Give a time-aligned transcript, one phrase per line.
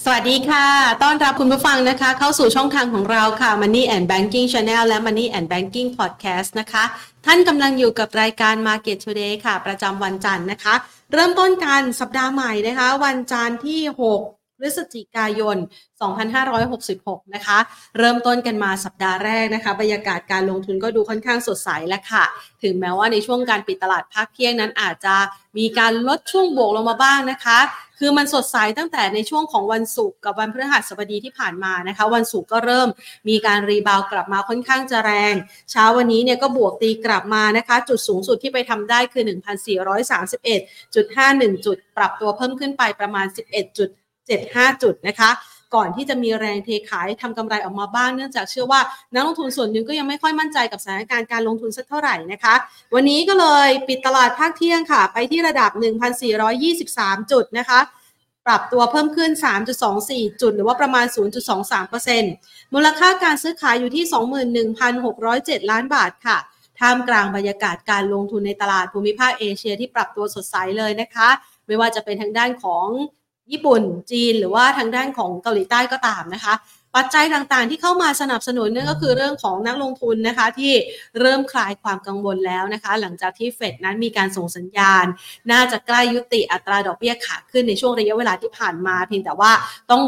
[0.00, 0.66] สวัสดีค่ะ
[1.02, 6.84] ต้อนรับคุณผู้ฟังนะคะ เข้าสู่ช่องทางของเราค่ะ Money and Banking Channel และ Money and Banking Podcast นะคะ
[7.26, 10.74] ท่านกำลังอยู่กับรายการ Market Today ค่ะ ประจำวันจันทร์นะคะ
[11.12, 13.80] เริ่มต้นกันสัปดาห์ใหม่นะคะ วันจันทร์ที่
[14.20, 15.56] 6พฤศจิกายน
[16.24, 17.58] 2566 นะคะ
[17.98, 22.24] เริ่มต้นกันมาสัปดาห์แรกนะคะ บรรยากาศการลงทุนก็ดูค่อนข้างสดใสแล้วค่ะ
[22.62, 25.16] ถึงแม้ว่าในช่วงการปิดตลาดภาคเที่ยงนั้นอาจจะ
[25.58, 27.58] มีการลดช่วงบวกลงมาบ้างนะคะ
[28.04, 32.88] คือมันสดใสตั้งแต่ในช่วงของวันศุกร์กับวันพฤหัสบดีที่ผ่านมานะคะ วันศุกร์ก็เริ่ม
[33.28, 35.34] มีการรีบาวกลับมาค่อนข้างจะแรง
[35.70, 43.26] เช้าวันนี้เนี่ยก็บวกตีกลับมานะคะ จุดสูงสุดที่ไปทำได้คือ 1,431.51 จุด ปรับตัวเพิ่มขึ้นไปประมาณ
[43.84, 45.30] 11.75 จุดนะคะ
[45.74, 48.80] ก่อนที่จะมีแรงเทขายทำกำไรออกมาบ้าง เนื่องจากเชื่อว่า
[49.14, 52.54] นักลงทุนส่วนหนึ่งก็ยังไม่ค่อยมั่นใจกับสถานการณ์การลงทุนสักเท่าไหร่นะคะ
[52.94, 55.70] วันนี้ก็เลยปิดตลาดภาคเที่ยงค่ะ ไปที่ระดับ
[56.50, 57.80] 1,423 จุดนะคะ
[58.46, 59.30] ปรับตัวเพิ่มขึ้น
[59.86, 61.06] 3.24 จุด หรือว่าประมาณ
[61.70, 64.04] 0.23%มูลค่าการซื้อขายอยู่ที่
[65.02, 66.38] 21,607 ล้านบาทค่ะ
[66.80, 71.28] ท่ามกลางบรรยากาศการลงทุนในตลาดภูมิภาคเอเชียที่ปรับตัวสดใสเลยนะคะ
[71.66, 72.86] ไม่ว่าจะเป็นทางด้านของ
[73.50, 76.54] ญี่ปุ่นจีนหรือว่าทางด้านของเกาหลีใต้ก็ตามนะคะ
[76.96, 80.72] ปัจจัยต่างๆที่เข้ามาสนับสนุนนั่นก็คือเรื่องของนักลงทุนนะคะที่
[81.20, 85.06] เริ่มคลายความกังวลแล้วนะคะ หลังจากที่เฟดนั้นมีการส่งสัญญาณ
[85.50, 89.52] น่าจะใกล้ยุติอัตราดอกเบี้ยขาขึ้นในช่วงระยะเวลาที่ผ่านมา เพียงแต่ว่า
[89.90, 90.02] ต้อง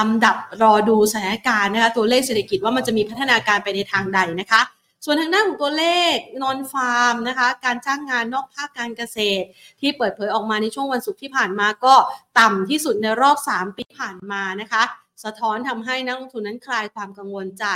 [0.00, 4.60] ลำดับรอดูสถานการณ์นะคะตัวเลขเศรษฐกิจว่ามันจะมีพัฒนาการไปในทางใดนะคะ
[5.04, 9.46] ส่วนทางด้านของตัวเลขนอนฟาร์มนะคะ การจ้างงานนอกภาคการเกษตร
[9.80, 11.94] ที่เปิดเผยออกมาในช่วงวันศุกร์ที่ผ่านมาก็
[12.38, 14.82] ต่ำที่สุดในรอบ 3 ปีผ่านมานะคะ
[15.24, 17.66] สะท้อนทำให้นักลงทุนนั้นคลายความกังวลใจ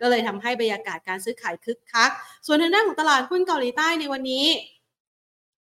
[0.00, 2.10] ก็เลยทำให้บรรยากาศการซื้อขายคึกคัก
[2.46, 4.46] ส่วนทางด้านของตลาดหุ้นเกาหลีใต้ในวันนี้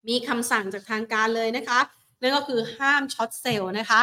[0.08, 1.80] มีคำสั่งจากทางการเลยนะคะ
[2.20, 4.00] นั่นก็คือห้ามช็อตเซลล์นะคะ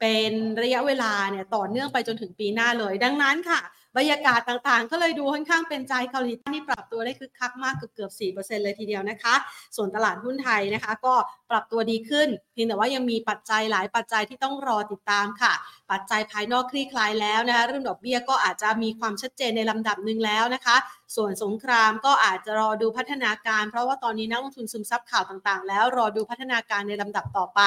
[0.00, 3.60] เป็นระยะเวลาเนี่ยต่อเนื่องไปจนถึงปีหน้าเลย ดังนั้นค่ะ
[3.96, 9.34] บรรยากาศต่างๆ ก็เลยดูค่อนข้างเป็นใจเกาหลีใต้นี่ปรับตัวได้คึกคักมากเกือบเกือบ4%เลยทีเดียวนะคะ
[9.76, 11.14] ส่วนตลาดหุ้นไทยนะคะ ก็
[11.50, 15.52] ปรับตัวดีขึ้น เพียงแต่ว่ายังมีปัจจัยหลายปัจจัยที่ต้องรอติดตามค่ะ
[15.90, 20.76] ปัจจัยภายนอกคลี่คลายแล้วนะคะเรื่องดอกเบี้ยก็อาจจะมีความชัดเจนในลำดับหนึ่งแล้วนะคะ
[21.16, 27.60] ส่วนสงครามก็อาจจะรอดูพัฒนาการ เพราะว่าตอนนี้นักลงทุนซึมซับข่าวต่างๆ แล้วรอดูพัฒนาการในลำดับต่อไป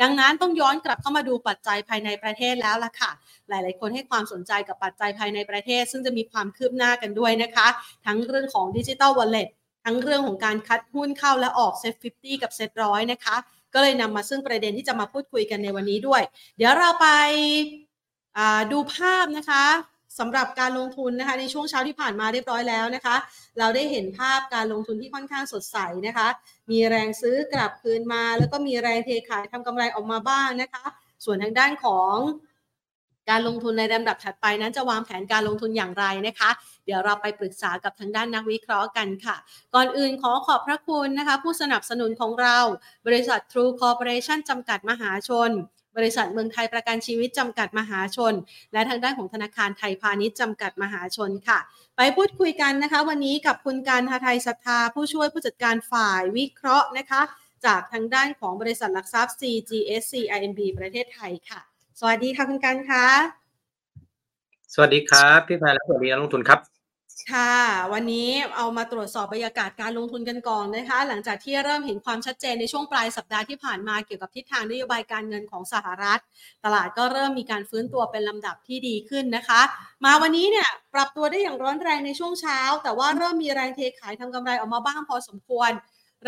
[0.00, 3.10] ดังนั้นต้องย้อนกลับเข้ามาดูปัจจัยภายในประเทศแล้วล่ะค่ะ
[3.48, 7.66] หลาย ๆ คนให้ความสนใจกับปัจจัยภายในประเทศ ซึ่งจะมีความคืบหน้ากันด้วยนะคะ
[8.06, 9.48] ทั้งเรื่องของดิจิ t a ลวอลเล็ต
[9.86, 13.36] ทั้งเรื่องของการคัดหุ้นเข้าและออกเซ็ต50กับเซ็ตร้อยนะคะ
[13.74, 16.22] ก็เลยนำมาซึ่งประเด็นที่จะมาพูดคุยกันในวันนี้ด้วย
[16.56, 17.06] เดี๋ยวเราไป
[18.72, 19.64] ดูภาพนะคะ
[20.18, 23.16] สำหรับการลงทุนนะคะในช่วงเช้าที่ผ่านมาเรียบร้อยแล้วนะคะ
[23.58, 26.28] เราได้เห็นภาพการลงทุนที่ค่อนข้างสดใสนะคะ
[26.70, 30.84] มีแรงซื้อกลับคืนมา แล้วก็มีแรงเทขายทำกำไรออกมาบ้างนะคะ
[31.24, 32.16] ส่วนทางด้านของ
[33.30, 36.50] การลงทุนในลำดับถัดไปนั้นจะวางแผนการลงทุนอย่างไรนะคะ
[36.86, 39.36] เดี๋ยวเราไปปรึกษากับทางด้านนักวิเคราะห์กันค่ะ
[39.74, 42.58] ก่อนอื่นขอขอบพระคุณนะคะ ผู้สนับสนุนของเรา
[43.06, 45.50] บริษัท True Corporation จำกัดมหาชน
[45.96, 48.34] บริษัทเมืองไทยประกันชีวิตจำกัดมหาชน
[48.72, 51.58] และทางด้านของธนาคารไทยพาณิชย์จำกัดมหาชนค่ะ
[51.96, 57.22] ไปพูดคุยกันนะคะ วันนี้กับคุณการทาไทยศรัทธา ผู้ช่วยผู้จัดการฝ่ายวิเคราะห์นะคะ
[57.66, 61.60] จากทางด้านของบริษัทหลักทรัพย์ CGSC IMB ประเทศไทยค่ะ
[62.00, 63.06] สวัสดีค่ะคุณการคะ
[64.74, 66.60] สวัสดีครับ พี่แพรและสวัสดีนักลงทุนครับ
[67.32, 67.54] ค่ะ
[67.92, 76.20] วันนี้เอามาตรวจสอบบรรยากาศการลงทุนกันก่อนนะคะ หลังจากที่เริ่มเห็นความชัดเจนในช่วงปลายสัปดาห์ที่ผ่านมาเกี่ยวกับทิศทางนโยบายการเงินของสหรัฐ
[76.64, 79.60] ตลาดก็เริ่มมีการฟื้นตัวเป็นลำดับที่ดีขึ้นนะคะ
[80.04, 85.70] มาวันนี้เนี่ยปรับตัวได้อย่างร้อนแรงในช่วงเช้า แต่ว่าเริ่มมีแรงเทขายทำกำไรออกมาบ้างพอสมควร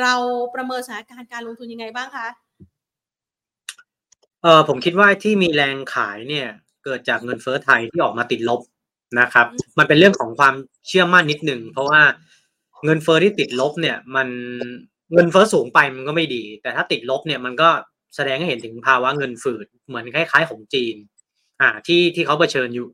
[0.01, 0.15] เรา
[0.55, 6.49] ประเมินสถานการณ์การลงทุนยังไงบ้างคะเออผมคิดว่าที่มีแรงขายเนี่ย
[6.85, 8.61] เกิดจากเงินเฟ้อไทยที่ออกมาติดลบ
[9.21, 9.47] นะครับ
[9.79, 10.55] มันเป็นเรื่องของความ
[10.89, 12.01] เชื่อมั่นนิดหนึ่งเพราะว่า
[12.85, 14.29] เงินเฟ้อที่ติดลบเนี่ย มัน
[15.15, 17.69] เงินเฟ้อสูงไปมันก็ไม่ดี แต่ถ้าติดลบเนี่ยมันก็
[18.17, 20.97] แสดงให้เห็นถึงภาวะเงินฝืดเหมือนคล้าย ๆ ของจีน
[21.61, 22.89] อ่าที่ที่เขาเผชิญอยู่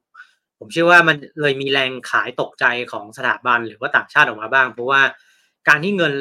[0.58, 5.02] ผมเชื่อว่ามันเลยมีแรงขายตกใจของสถาบันหรือว่าต่างชาติออกมาบ้าง เพราะว่า
[5.68, 6.14] การที่เงิน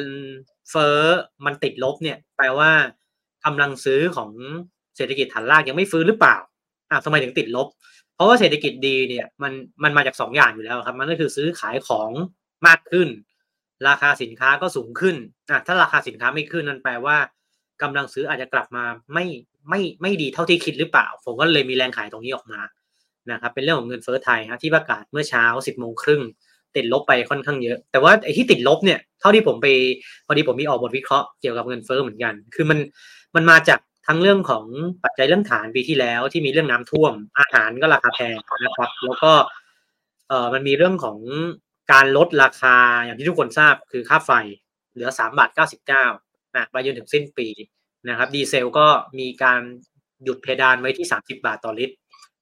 [0.70, 0.98] เฟ้อ
[1.44, 2.70] มันติดลบเนี่ย แปลว่า
[3.44, 4.30] กำลังซื้อของ
[4.96, 6.36] เศรษฐกิจฐานรากยังไม่ฟื้นหรือเปล่า
[6.90, 7.68] อ่าทำไมถึงติดลบ
[8.14, 9.52] เพราะว่าเศรษฐกิจดีเนี่ยมัน
[9.82, 12.10] มันมาจากสองอย่างอยู่แล้วครับมันก็คือซื้อขายของ
[12.66, 13.08] มากขึ้น
[13.88, 15.16] ราคาสินค้าก็สูงขึ้น
[15.50, 17.16] อะถ้าราคาสินค้าไม่ขึ้นนั่นแปลว่า
[17.82, 19.26] กำลังซื้ออาจจะกลับมาไม่
[19.68, 22.60] ไม่ไม่ดีเท่าที่คิดหรือเปล่า ผมก็เลยมีแรงขายตรงนี้ออกมา
[23.30, 26.22] นะครับเป็นเรื่องของเงินเฟ้อไทยฮะที่ประกาศเมื่อเช้าสิบโมงครึ่ง
[26.76, 29.66] ติดลบไปค่อนข้างเยอะ แต่ว่าไอ้ที่ติดลบเนี่ยเท่าที่ผมไป
[30.26, 32.78] พอดีผมมีออกบทวิเคราะห์เกี่ยวกับเงินเฟ้อเหมือนกัน คือมัน
[33.34, 34.64] มันมาจาก ทั้งเรื่องของ
[35.04, 39.32] ปัจจัยเรื่องฐานปีที่แล้วที่มีเรื่องน้ำท่วม อาหารก็ราคาแพงนะครับ แล้วก็
[40.28, 41.18] เออมันมีเรื่องของ
[41.92, 44.30] การลดราคาอย่างที่ทุกคนทราบคือค่าไฟ
[44.92, 46.04] เหลือสามบาทเก้าสิบเก้า
[46.54, 47.48] นะไปจนถึงสิ้นปี
[48.08, 48.86] นะครับ ดีเซลก็
[49.18, 49.60] มีการ
[50.24, 51.94] หยุดเพดานไว้ที่สามสิบาทต่อลิตร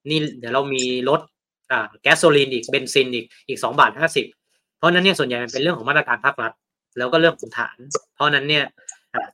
[0.08, 1.20] นี่เดี๋ยวเรามีลด
[1.72, 4.26] อ่าแก๊สโซลีนอีกเบนซินอีกอีกสองบาทห้าสิบ
[4.78, 6.52] เพราะนั้นเนี่ยส่วนใหญ่มันเป็นเรื่องของมาตรการภาครัฐ
[6.98, 7.76] แล้วก็เรื่องของฐาน
[8.14, 8.64] เพราะนั้นเนี่ย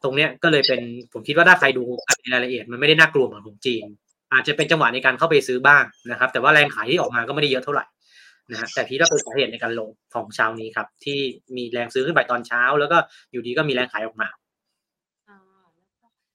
[0.03, 0.81] ตรงเนี้ยก็เลยเป็น
[1.13, 1.85] ผมคิดว่าถ้าใครดู
[2.21, 3.85] ในรายละเอียดมันไม่ได้น่ากลัวเหมือนของจีน
[4.33, 7.85] อาจจะเป็นจังหวะในการเข้าไปซื้อบ้างนะครับ แต่ว่าแรงขายที่ออกมาก็ไม่ได้เยอะเท่าไหร่
[8.51, 11.19] นะฮะแต่ที่ว่าเป็นสาเหตุในการลงของเช้านี้ครับ ที่
[11.57, 12.99] มีแรงซื้อขึ้นไปตอนเช้า แล้วก็
[13.33, 14.29] อยู่ดีก็มีแรงขายออกมา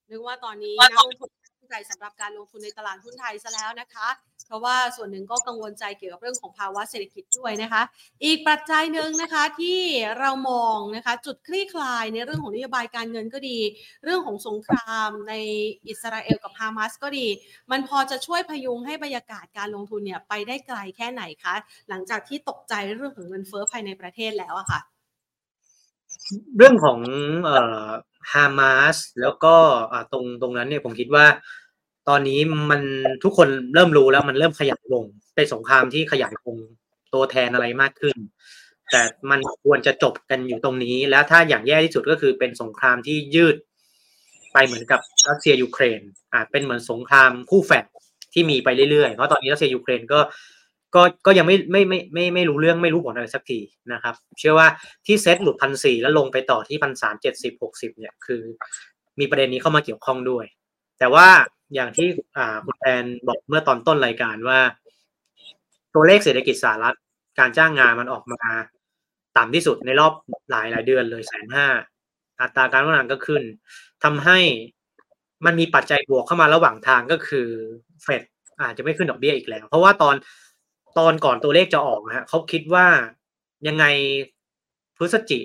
[0.10, 1.30] นึกว่าตอนนี้นักลงทุน
[1.74, 4.08] ใจสำหรับการลงทุนในตลาดหุ้นไทยซะแล้วนะคะ
[4.48, 7.81] เพราะว่าส่วนหนึ่งก็กังวลใจเกี่ยวกับเรื่องของภาวะเศรษฐกิจด้วยนะคะ
[8.25, 9.80] อีกปัจจัยหนึ่งนะคะที่
[10.20, 13.60] เรามองนะคะจุดคลี่คลายในเรื่องของนโยบายการเงินก็ดี
[14.04, 15.34] เรื่องของสงครามใน
[15.88, 17.28] อิสราเอลกับฮามาสก็ดี
[17.72, 21.56] มันพอจะช่วยพยุงให้บรรยากาศการลงทุนเนี่ยไปได้ไกลแค่ไหนคะ
[21.90, 24.81] หลังจากที่ตกใจเรื่องของเงินเฟ้อภายในประเทศแล้วอะค่ะ
[26.58, 27.00] เรื่องของ
[27.46, 27.88] เอ่อ
[28.34, 29.56] ฮามาสแล้วก็
[30.12, 31.25] ตรงตรงนั้นเนี่ยผมคิดว่า
[32.09, 32.39] ตอนนี้
[32.69, 32.81] มัน
[33.23, 35.03] ทุกคนเริ่มรู้แล้วมันเริ่มขยายวง
[35.35, 36.57] เป็นสงครามที่ขยายวง
[37.13, 38.15] ตัวแทนอะไรมากขึ้น
[38.91, 39.01] แต่
[39.31, 43.55] มันควรจะจบกันอยู่ตรงนี้ แล้วถ้าอย่างแย่ที่สุดก็คือเป็นสงครามที่ยืด
[44.53, 46.01] ไปเหมือนกับรัสเซียยูเครน
[46.33, 47.85] อาเป็นเหมือนสงครามคู่แฝด
[48.33, 50.19] ที่มีไปเรื่อยๆ เพราะตอนนี้รัสเซียยูเครนก็
[50.95, 53.59] ก็ก็ยังไม่ไม่ไม่ไม่ไม่รู้เรื่องไม่รู้ผลอะไรสักที
[53.94, 54.67] นะครับ เชื่อว่า
[55.05, 58.41] ที่เซ็ตหลุดพันสี่แล้วลงไปต่อที่พันสามเจ็ดสิบหกสิบเนี่ยคือ
[59.19, 60.45] มีประเด็นนี้เข้ามาเกี่ยวข้องด้วย
[61.00, 61.27] แต่ว่า
[61.74, 64.60] อย่างที่อ่าคุณแอนบอกเมื่อตอนต้นรายการว่า
[65.94, 66.98] ตัวเลขเศรษฐกิจสหรัฐ
[67.40, 68.42] การจ้างงานมันออกมา
[69.38, 70.14] ต่ำที่สุดในรอบ
[70.52, 71.68] หลายหลายเดือนเลยแสนห้า
[72.42, 73.44] อัตราการว่างงานก็ขึ้น
[74.04, 74.40] ทำให้
[75.46, 77.48] มันมีปัจจัยบวกเข้ามาระหว่างทางก็คือ
[78.04, 78.24] เฟด
[78.62, 80.16] อาจจะไม่ขึ้นดอกเบี้ยอีกแล้ว เพราะว่าตอน
[80.98, 82.88] ตอนก่อนตัวเลขจะออกนะฮะเขาคิดว่า
[83.68, 83.86] ยังไง
[84.98, 85.38] พฤศจิ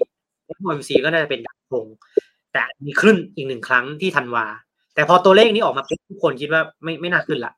[0.48, 1.86] กายนซีก็น่าจะเป็นดับคง
[2.52, 4.46] แต่มีขึ้นอีกหนึ่งครั้งที่ธันวา
[4.98, 7.52] แต่พอตัวเลขนี้ออกมาปุ๊บทุกคนคิดว่าไม่ไม่น่าขึ้นละ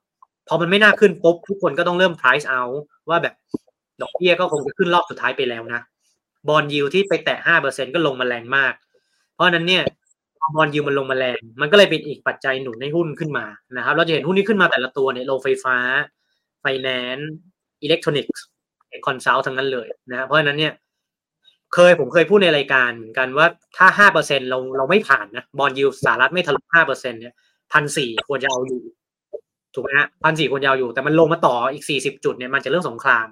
[0.48, 2.74] พอมันไม่น่าขึ้นปุ๊บทุกคนก็ต้องเริ่ม price out
[3.08, 3.34] ว่าแบบ
[4.02, 5.80] ดอกเบี้ยก็คงจะขึ้นรอบสุดท้ายไปแล้วนะ
[6.48, 8.72] บอลยิวที่ไปแตะห้าเปอร์เซ็นก็ลงมาแรงมาก
[9.34, 9.84] เพราะนั้นเนี่ย
[10.56, 13.44] บอลยิวมันลงมาแรง มันก็เลยเป็นอีกปัจจัยหนุนให้หุ้นขึ้นมา
[13.76, 15.76] นะครับ เราจะเห็นหุ้นที่ขึ้นมาแต่ละตัวเนี่ยโรงไฟฟ้า
[16.60, 17.30] ไฟแนนซ์
[17.82, 18.44] อิเล็กทรอนิกส์
[19.06, 20.72] คอนซัลท์ทั้งนั้นเลยนะเพราะฉะนั้นเนี่ย
[21.74, 23.46] เคยผมเคยพูดในรายการเหมือนกันว่า
[23.76, 27.34] ถ้าห้าเปอร์เซ็นต์เราเราไม่ผ่านนะ bond yield สหรัฐไม่ทะลุห้าเปอร์เซ็นต์เนี่ย
[27.72, 28.82] พันสี่ควรจะเอาอยู่
[29.74, 33.26] ถูกไหมฮะพันสี่ควรจะเอาอยู่ แต่มันลงมาต่ออีกสี่สิบจุดเนี่ยมันจะเรื่องสงคราม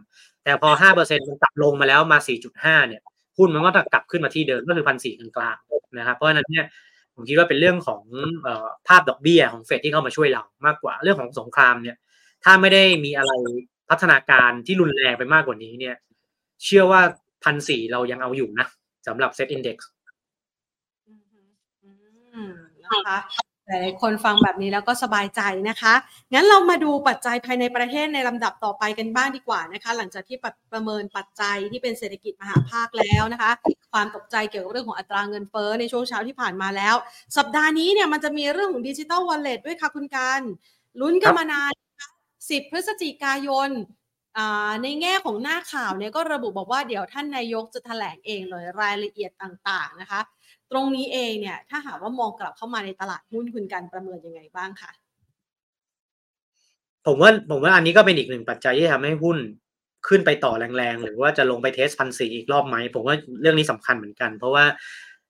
[0.45, 3.03] แต่พอห้าเปอร์เซ็นต์มันกลับลงมาแล้วมาสี่จุดห้าเนี่ย
[3.39, 6.65] หุ้นมันก็จะกลับขึ้นมาที่เดิมก็คือพันสี่กลางๆนะครับเพราะฉะนั้นเนี่ย
[7.15, 8.03] ผมคิดว่าเป็นเรื่องของ
[8.47, 8.49] อ
[8.89, 11.97] ภาพดอกเบี้ยของเฟดที่เข้ามาช่วยเรามากกว่าเรื่องของสงครามเนี่ย
[12.45, 13.33] ถ้าไม่ได้มีอะไร
[13.91, 15.97] พัฒนาการที่รุนแรงไปมากกว่านี้เนี่ย
[16.65, 17.03] เชื่อว่า
[17.45, 18.67] พันสี่เรายังเอาอยู่นะ
[19.07, 19.79] สำหรับเซ็ตอินดี x
[22.85, 23.19] นะคะ
[23.67, 25.95] หลายคนฟังแบบนี้แล้วก็สบายใจนะคะ
[26.33, 30.37] งั้นเรามาดูปัจจัยภายในประเทศในลำดับต่อไปกันบ้างดีกว่านะคะ หลังจากที่
[30.73, 33.51] ประเมินปัจจัยที่เป็นเศรษฐกิจมหาภาคแล้วนะคะ
[33.93, 36.95] ความตกใจเกี่ยวกับเรื่องของอัตราเงินเฟ้อในช่วงเช้าที่ผ่านมาแล้ว
[37.37, 40.41] สัปดาห์นี้เนี่ยมันจะมีเรื่องของดิจิตอลวอลเล็ตด้วยค่ะคุณการ
[41.01, 41.73] ลุ้นกันมานาน
[42.23, 43.71] 10 พฤศจิกายน
[44.83, 50.21] ในแง่ของหน้าข่าวเนี่ยก็ระบุบอกว่าเดี๋ยวท่านนายกจะแถลงเองเลยรายละเอียดต่างๆนะคะ
[50.71, 54.91] ตรงนี้เองเนี่ยถ้าหากว่ามองกลับเข้ามาในตลาดหุ้นคุณการประเมินยังไงบ้างคะ
[57.07, 59.39] ผมว่าผมว่าอันนี้ก็เป็นอีกหนึ่งปัจจัยที่ทำให้หุ้น
[60.09, 64.65] ขึ้นไปต่อแรงๆ หรือว่าจะลงไป test พันสี่อีกรอบไหมผมว่าเรื่องนี้สำคัญเหมือนกัน เพราะว่า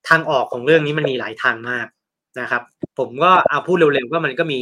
[0.09, 1.87] ทางออกของเรื่องนี้มันมีหลายทางมาก
[2.41, 2.63] นะครับ
[2.99, 4.61] ผมก็เอาพูดเร็วๆว่ามันก็มี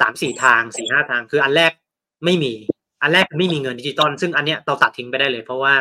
[0.00, 1.72] สามสี่ทางสี่ห้าทาง คืออันแรก
[2.24, 2.52] ไม่มี
[3.02, 5.74] อันแรกไม่มีเงินดิจิตอลซึ่งอันเนี้ยเราตัดทิ้งไปได้เลย เพราะว่า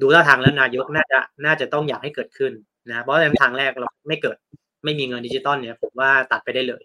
[0.00, 2.52] ดูท่าทางแล้วนายกน่าจะน่าจะต้องอยากให้เกิดขึ้น
[2.88, 4.36] นะเพราะในทางแรกเราไม่เกิด
[4.84, 6.82] ไม่มีเงินดิจิตอลเนี่ยผมว่าตัดไปได้เลย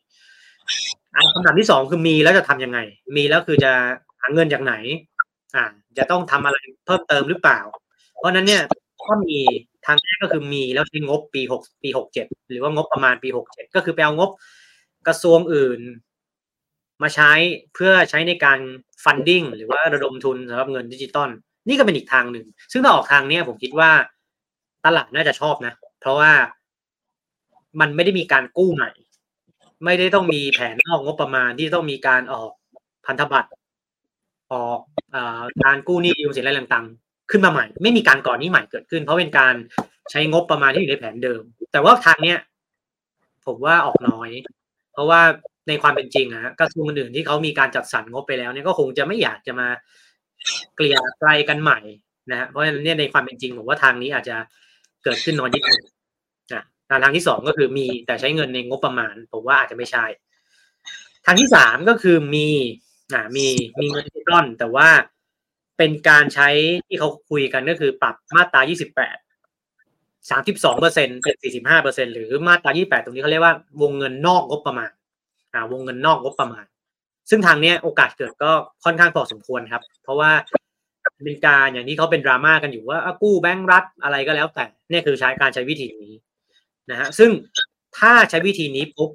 [1.16, 2.80] อันคำถามที่สองคือมีแล้วจะทํำยังไง
[3.16, 3.72] มีแล้วคือจะ
[4.20, 4.74] หาเงินจากไหน
[5.56, 5.66] อ่า
[5.98, 7.60] จะต้องทำอะไรเพิ่มเติมหรือเปล่า
[8.18, 8.62] เพราะนั้นเนี่ย
[9.04, 9.38] ถ้ามี
[9.86, 14.30] ทางแรกก็คือมีแล้วใช้งบปีหกปีหกเจ็ดหรือว่างบประมาณปีหกเจ็ดก็คือไปเอางบ
[15.08, 15.80] กระทรวงอื่น
[17.03, 17.31] มาใช้
[17.75, 18.60] เพื่อใช้ในการ
[19.03, 21.29] ฟันดิ้งหรือว่าระดมทุนสำหรับเงินดิจิตอล
[21.67, 23.91] นี่ก็เป็นอีกทางหนึ่ง ซึ่งถ้าออกทางนี้ผมคิดว่า
[24.86, 26.31] ตลาดน่าจะชอบนะ เพราะว่า
[27.79, 28.91] มันไม่ได้มีการกู้ใหม่
[29.86, 32.51] ไม่ได้ต้องมีแผนออกงบประมาณที่ต้องมีการออก
[33.05, 33.50] พันธบัตร
[34.51, 34.79] ออก
[35.15, 35.17] อ
[35.63, 39.53] การกู้หนี้ยืมสินอะไรต่างๆ ขึ้นมาใหม่ ไม่มีการก่อนนี้ใหม่เกิดขึ้น เพราะเป็นการ
[40.12, 41.41] ใช้งบประมาณที่อยู่ในแผนเดิม
[41.72, 42.39] แต่ว่าทางเนี้ย
[43.45, 44.29] ผมว่าออกน้อย
[44.93, 45.22] เพราะว่า
[45.67, 49.67] ในความเป็นจริงอะกระทรวงอื่นที่เขามีการจัดสรรงบไปแล้วเนี่ยก็คงจะไม่อยากจะมา
[50.75, 51.79] เกลี่ยไกลกันใหม่
[52.32, 54.36] นะฮะเพราะฉะนั้นเนี่ยในความเป็นจริงผมว่าทางนี้อาจจะ
[55.03, 55.82] เกิดขึ้นน้อยนิดนึง
[56.53, 56.63] นะ
[57.03, 60.05] ทางที่สองก็คือมีแต่ใช้เงินในงบประมาณผมว่าอาจจะไม่ใช่
[61.25, 62.48] ทางที่สามก็คือมี
[63.13, 63.46] อ่ามี
[63.79, 64.89] มีเงินดิจิตอลแต่ว่า
[65.77, 66.50] เป็นการใช้
[66.88, 68.72] ที่เขาคุยกันก็คือปรับมาตรา 28
[70.29, 74.89] 32เปอร์เซ็นเป็น 45เปอร์เซ็นหรือมาตรา 28 ตรงนี้เขาเรียกว่าวงเงินนอกงบประมาณ
[75.72, 76.65] วงเงินนอกงบประมาณ
[77.29, 78.51] ซึ่งทางเนี้ยโอกาสเกิดก็
[78.83, 80.31] ค่อนข้างพอสมควรครับ เพราะว่า
[81.24, 86.13] เป็นกาอย่างนี้เขาเป็นดราม่ากันอยู่ว่ากู้แบงก์รัฐอะไรก็แล้วแต่นี่คือใช้การใช้วิธีนี้
[86.91, 87.31] นะฮะซึ่ง
[88.00, 89.10] ถ้าใช้วิธีนี้ปุ๊บ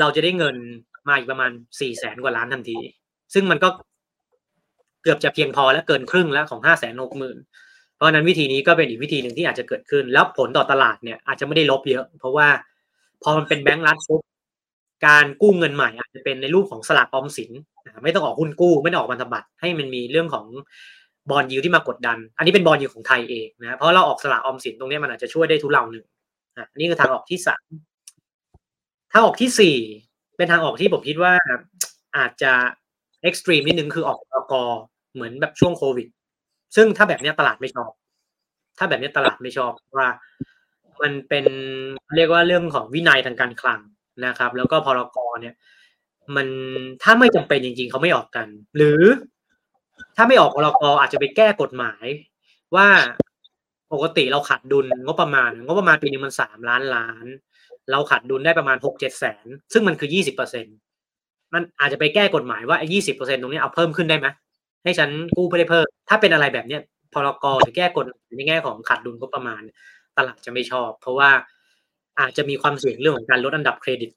[0.00, 0.56] เราจะได้เงิน
[1.08, 2.78] มาอีกประมาณสี่แสนกว่าล้านทันที
[3.34, 3.68] ซึ่งมันก็
[5.02, 7.38] เกือบจะเพียงพอและเกินครึ่งแล้วของห้าแสนหกหมื่น
[7.96, 12.48] เพราะนั้นวิธีนี้ก็เป็นอีกวิธีหนึ่งที่อาจจะเกิดขึ้น แล้วผลต่อตลาดเนี่ยอาจจะไม่ได้ลบเยอะ เพราะว่า
[13.22, 14.22] พอมันเป็นแบงก์รัฐปุ๊บ
[15.06, 17.50] การกู้เงินใหม่อาจจะเป็นในรูปของสลากออมสิน
[18.02, 20.46] ไม่ต้องออกหุ้นกู้ไม่ต้องออกพันธบัตรให้มันมีเรื่องของ
[21.30, 26.06] bond yield ที่มากดดัน อันนี้เป็น bond yield ของไทยเองนะเพราะเราออกสลากออมสินตรงนี้มันอาจจะช่วยได้ทุเลาหนึ่ง
[26.70, 27.66] อันนี้คือทางออกที่สาม
[29.12, 29.76] ทางออกที่สี่
[30.36, 31.32] เป็นทางออกที่ผมคิดว่า
[32.16, 32.52] อาจจะ
[33.22, 34.18] extreme นิดนึงคือออก
[34.52, 34.54] พรก.
[35.14, 36.08] เหมือนแบบช่วงโควิด
[36.76, 37.90] ซึ่งถ้าแบบนี้ตลาดไม่ชอบ
[38.78, 40.08] ถ้าแบบนี้ตลาดไม่ชอบว่า
[41.02, 41.46] มันเป็น
[42.16, 43.80] เรียกว่าเรื่องของวินัยทางการคลัง
[44.26, 45.54] นะครับ แล้วก็พรกรเนี่ย
[46.36, 46.48] มัน
[47.02, 48.46] ถ้าไม่จำเป็นจริง ๆเขาไม่ออกกัน
[48.76, 49.02] หรือ
[50.16, 52.06] ถ้าไม่ออกพรกอาจจะไปแก้กฎหมาย
[52.76, 52.88] ว่า
[53.92, 57.26] ปกติเราขาดดุลงบประมาณงบประมาณปีนึงมันสามล้านล้าน
[57.90, 60.66] เราขาดดุลได้ประมาณหกเจ็ดแสน ซึ่งมันคือยี่สิบเปอร์เซ็น
[61.54, 64.26] มันอาจจะไปแก้กฎหมายว่าไอ้ยี่สิบเปอร์เซ็นตรงนี้เอาเพิ่มขึ้นได้ไหม
[64.84, 66.82] ให้ฉันกู้เพื่อได้เพิ่ม ถ้าเป็นอะไรแบบเนี้ย
[67.14, 68.06] พรกหรือแก้กฎ
[68.36, 69.62] ในแง่ของขาดดุลงบประมาณ
[70.16, 71.30] ตลาดจะไม่ชอบ เพราะว่า
[72.20, 74.10] อาจจะมีความเสี่ยงเรื่องของการลดอันดับเครดิต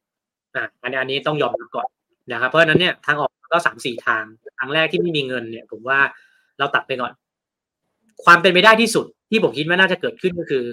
[0.55, 1.88] อ่าอันนี้อันนี้ต้องยอมรับก่อน
[2.31, 4.24] นะครับ เพราะฉะนั้นเนี่ยทางออกก็สามสี่ทาง
[4.60, 6.00] ทางแรกที่ไม่มีเงินเนี่ย ผมว่า
[6.60, 7.13] เราตัดไปก่อน
[8.25, 10.63] ความเป็นไปได้ที่สุดที่ผมคิดว่าน่าจะเกิดขึ้นก็คือ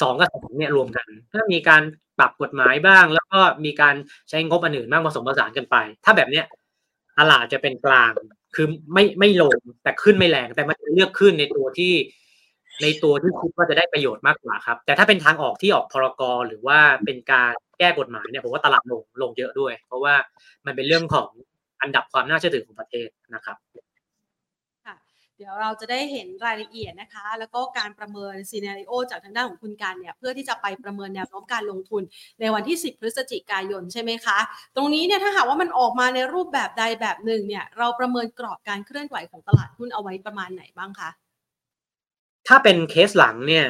[0.00, 1.82] สองกับสองเนี่ยรวมกัน ถ้ามีการ
[2.18, 3.94] ปรับกฎหมายบ้าง แล้วก็มีการ
[4.28, 6.44] ใช้งบอันอื่นบ้างผสมผสานกันไป ถ้าแบบเนี้ย
[7.18, 8.12] ตลาดจะเป็นกลาง
[8.54, 11.92] คือไม่ไม่ลงแต่ขึ้นไม่แรงแต่มันเลือกขึ้นในตัวที่
[12.82, 20.14] ในตัวที่คิดว่าจะได้ประโยชน์มากกว่าครับ แต่ถ้าเป็นทางออกที่ออกพรกรหรือว่าเป็นการแก้กฎหมายเนี่ยผมว่าตลาดลงลงเยอะด้วย เพราะว่า
[20.66, 21.28] มันเป็นเรื่องของ
[21.82, 23.56] อันดับความน่าเชื่อถือของประเทศนะครับ
[25.38, 32.02] เดี๋ยวเราจะได้เห็นรายละเอียดนะคะ แล้วก็การประเมินซีนารีโอจากทางด้านของคุณการเนี่ย เพื่อที่จะไปประเมินแนวโน้มการลงทุน
[32.40, 34.38] ในวันที่ 10 พฤศจิกายนใช่ไหมคะ
[34.76, 41.10] ตรงนี้เนี่ยถ้าหากว่ามันออกมาในรูปแบบใดแบบหนึ่งเนี่ย เราประเมินกรอบการเคลื่อนไหวของตลาดหุ้นเอาไว้ประมาณไหนบ้างคะ
[42.48, 43.66] ถ้าเป็นเคสหลังเนี่ย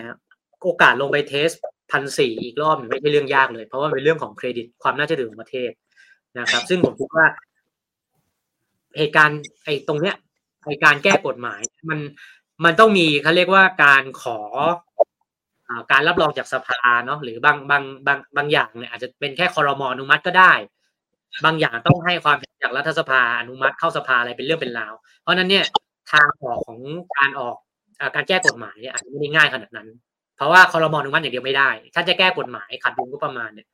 [0.63, 1.49] โอกาสลงไปเทส
[1.91, 5.71] พันสี่อีกรอบไม่ใช่เรื่องยากเลย เพราะว่าเป็นเรื่องของเครดิตความน่าเชื่อถือของประเทศ
[6.39, 7.27] นะครับ ซึ่งผมคิดว่า
[8.99, 10.17] เหตุการณ์ไอ้ตรงเนี้ย
[10.69, 11.99] ในการแก้กฎหมาย มัน
[12.65, 14.39] มันต้องมีเขาเรียกว่าการขอ
[15.93, 20.53] การรับรองจากสภาเนาะหรือบางบางบางบางอย่างเนี่ยอาจจะเป็นแค่คอรมออนุมัติก็ได้
[21.45, 25.65] บางอย่างต้องให้ความเห็นจากรัฐสภาอนุมัติเข้าสภาอะไรเป็นเรื่องเป็นราว เพราะนั้นเนี่ย
[26.13, 26.79] ทางออกของ
[27.17, 27.57] การออก
[28.15, 29.89] การแก้กฎหมายเนี่ยอาจจะไม่ได้ง่ายขนาดนั้น
[30.37, 33.67] เพราะว่าคอรมอนุมัติอย่างเดียวไม่ได้ ถ้าจะแก้กฎหมายขัดดุลก็ประมาณเนี่ย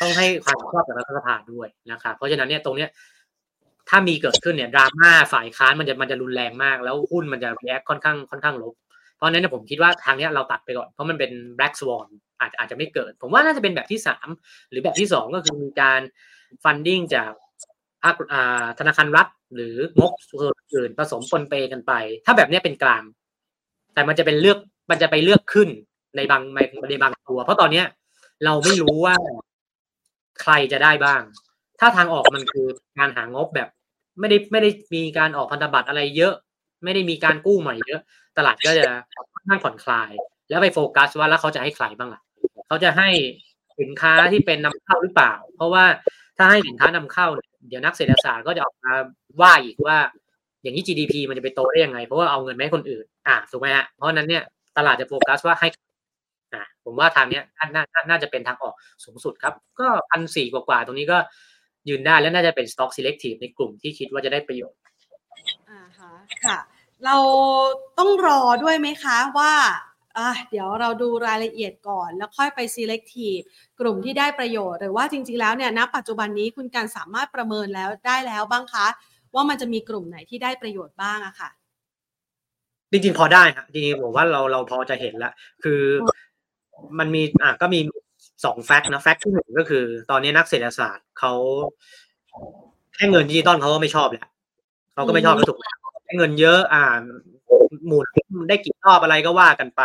[0.00, 2.90] ต้องให้ความชอบจากรัฐสภาด้วยนะครับเพราะฉะนั้นเนี่ยตรงเนี้ย
[3.88, 8.74] ถ้ามีเกิดขึ้นเนี่ยดราม่าฝ่ายค้านมันจะมันจะรุนแรงมาก แล้วหุ้นมันจะรีแอคค่อนข้างค่อนข้างลบ
[9.16, 12.08] เพราะนั้นเนี่ยผมคิดว่าทางนี้เราตัดไปก่อนเพราะมันเป็น black swan
[12.40, 14.28] อาจจะอาจจะไม่เกิด ผมว่าน่าจะเป็นแบบที่สาม
[14.70, 16.00] หรือแบบที่สองก็คือมีการ
[16.64, 17.30] funding จาก
[18.02, 18.14] ภาค
[18.78, 20.12] ธนาคารรัฐ หรืองบ
[20.74, 21.92] อื่นผสมปนเปกันไป
[22.24, 23.02] ถ้าแบบนี้เป็นกลาง
[23.94, 24.58] แต่มันจะเป็นเลือก
[24.90, 25.68] มันจะไปเลือกขึ้น
[26.16, 26.42] ในบาง
[26.90, 27.86] ในบางตัว เพราะตอนเนี้ย
[28.44, 29.14] เราไม่รู้ว่า
[30.42, 31.22] ใครจะได้บ้าง
[31.80, 32.66] ถ้าทางออกมันคือ
[32.98, 33.68] การหางบแบบ
[34.20, 36.34] ไม่ได้ไม่ได้มีการออกพันธบัตรอะไรเยอะ
[36.84, 38.00] ไม่ได้มีการกู้ใหม่เยอะ
[38.36, 38.84] ตลาดก็จะ
[39.42, 40.10] นข้างผ่อนคลาย
[40.48, 42.20] แล้วไปโฟกัสว่าแล้วเขาจะให้ใครบ้างล่ะ
[42.68, 43.08] เขาจะให้
[43.80, 45.84] สินค้าที่เป็นนำเข้าหรือเปล่า เพราะว่า
[46.38, 47.26] ถ้าให้สินค้านำเข้า
[47.68, 48.92] เดี๋ยวนักเศรษฐศาสตร์ก็จะออกมา
[49.40, 49.98] ว่าอีกว่า
[50.62, 54.42] อย่างนี้ GDP มันจะไปโตได้ยังไง เพราะว่าเอาเงินไปให้คนอื่น อ่าถูกไหมฮะเพราะนั้นเนี่ย
[54.76, 55.68] ตลาดจะโฟกัสว่าให้
[56.54, 57.42] อ่าผมว่าทางเนี้ย
[57.74, 58.74] น่าน่าจะเป็นทางออก
[59.04, 61.18] สูงสุดครับ ก็พันสี่กว่าๆตรงนี้ก็
[61.88, 64.78] ยืนได้และน่าจะเป็น stock selective ในกลุ่มที่คิดว่าจะได้ประโยชน์
[65.70, 66.12] อ่าฮะ
[66.44, 66.58] ค่ะ
[67.04, 67.16] เรา
[67.98, 69.52] ต้องรอด้วยไหมคะว่า
[70.18, 73.44] อะเดี๋ยวเราดูรายละเอียดก่อน แล้วค่อยไป selective
[73.80, 78.86] กลุ่มที่ได้ประโยชน์ หรือว่าจริงๆแล้วเนี่ยณปัจจุบันนี้คุณการสามารถประเมินแล้วได้แล้วบ้างคะ
[79.34, 81.50] ว่ามันจะมีกลุ่มไหนที่ได้ประโยชน์บ้างอะค่ะ
[82.90, 85.32] จริงๆพอได้ครับจริงๆผมว่าเราเราพอจะเห็นแล้ว
[85.64, 85.80] คือ
[86.98, 87.80] มันมีอะก็มี
[88.44, 91.32] สอง fact นะ fact ที่หนึ่งก็คือ ตอนนี้นักเศรษฐศาสตร์เขา
[92.94, 94.26] แค่เงินดิจิตอลเขาก็ไม่ชอบแหละ
[94.94, 95.64] เขาก็ไม่ชอบแล้วถูกไหม
[96.04, 96.84] แค่เงินเยอะ อ่า
[97.86, 98.06] หมุน
[98.48, 99.82] ได้กี่รอบอะไรก็ว่ากันไป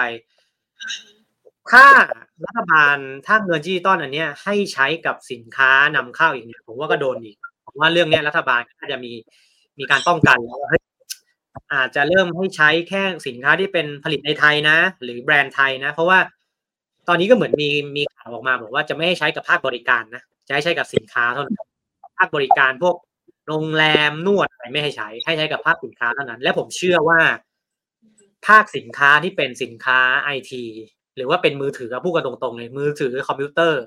[1.71, 1.85] ถ้า
[2.45, 2.97] รัฐบาล
[3.27, 7.44] ถ้าเงินดิจิตอลอันเนี้ยให้ใช้กับสินค้านำเข้าอีกเนี่ยผมว่าก็โดนอีกผม
[7.79, 9.11] ว่าเรื่องนี้รัฐบาลน่าจะมี
[9.79, 10.83] มีการป้องกันแล้วเฮ้ย
[11.73, 16.19] อาจจะเริ่มให้ใช้แค่สินค้าที่เป็นผลิตในไทยนะ หรือแบรนด์ไทยนะ เพราะว่า
[17.07, 21.57] ตอนนี้ก็เหมือนมีมีข่าวออกมาบอกว่าจะไม่ให้ใช้กับภาคบริการนะจะให้ใช้กับสินค้าเท่านั้น
[22.17, 22.95] ภาคบริการพวก
[23.47, 27.19] โรงแรมนวดอะไรไม่ให้ใช้ ให้ใช้กับภาคสินค้าเท่านั้น และผมเชื่อว่า
[28.47, 30.63] ภาคสินค้าที่เป็นสินค้าไอที
[31.15, 33.81] หรือว่าเป็นมือถือพูดกันตรงๆเลยมือถือคอมพิวเตอร์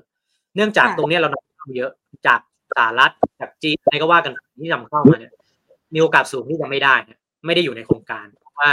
[0.55, 1.91] เนื่องจากตรงนี้เรานำเข้าเยอะ
[2.27, 2.39] จาก
[2.75, 5.33] สหรัฐจากจีนอะไรก็ว่ากันที่นำเข้ามาเนี่ย
[5.93, 6.95] มีโอกาสสูงที่จะไม่ได้
[7.45, 8.71] ไม่ได้อยู่ในโครงการเพราะว่า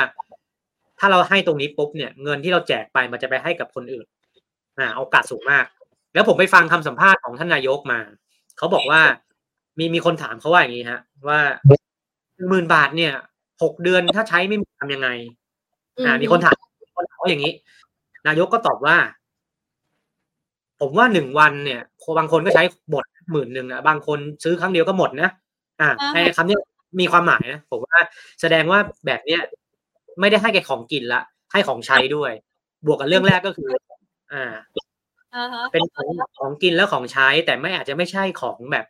[0.99, 4.07] ถ้าเราให้ตรงนี้ปุ๊บเนี่ยเงินที่เราแจกไปมันจะไปให้กับคนอื่น
[4.79, 5.65] อ่าโอกาสสูงมาก
[6.15, 8.01] แล้วผมไปฟังคำสัมภาษณ์ของท่านนายกมา
[8.59, 9.01] เขาบอกว่า
[9.79, 11.41] มีมีคนถามเขาว่าอย่างนี้ฮะ ว่า
[12.49, 13.13] หมื่นบาทเนี่ย
[13.63, 15.09] หกเดือนถ้าใช้ไม่ทำยังไง
[16.05, 16.57] อ่า มีคนถาม
[16.97, 17.53] คนถามว่าอย่างนี้
[18.27, 18.97] นายกก็ตอบว่า
[20.81, 21.81] ผมว่าหนึ่งวันเนี่ย
[22.19, 25.31] บางคนก็ใช้หมด หมื่นหนึ่งอะบางคนซื้อครั้งเดียวก็หมดนะ
[25.81, 26.57] อ่าในคำนี้
[27.01, 27.99] มีความหมายนะผมว่า
[28.41, 29.41] แสดงว่าแบบเนี้ย
[30.21, 32.33] ไม่ได้ให้แก่ของกินละ ให้ของใช้ด้วย
[32.87, 33.69] บวกกับเรื่องแรกก็คือ
[34.33, 34.45] อ่า
[35.73, 38.85] เป็นของของกินแล้วของใช้ แต่ไม่อาจจะไม่ใช่ของแบบ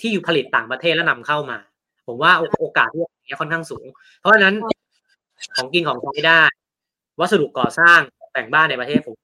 [0.00, 1.58] ที่อยู่ผลิตต่างประเทศแล้วนำเข้ามา
[2.06, 3.86] ผมว่าโอกาสที่อย่างนี้ค่อนข้างสูง
[4.20, 4.54] เพราะฉะนั้น
[5.56, 6.40] ของกินของใช้ได้
[7.20, 8.00] วัสดุก่อสร้าง
[8.32, 9.16] แต่งบ้านในประเทศผม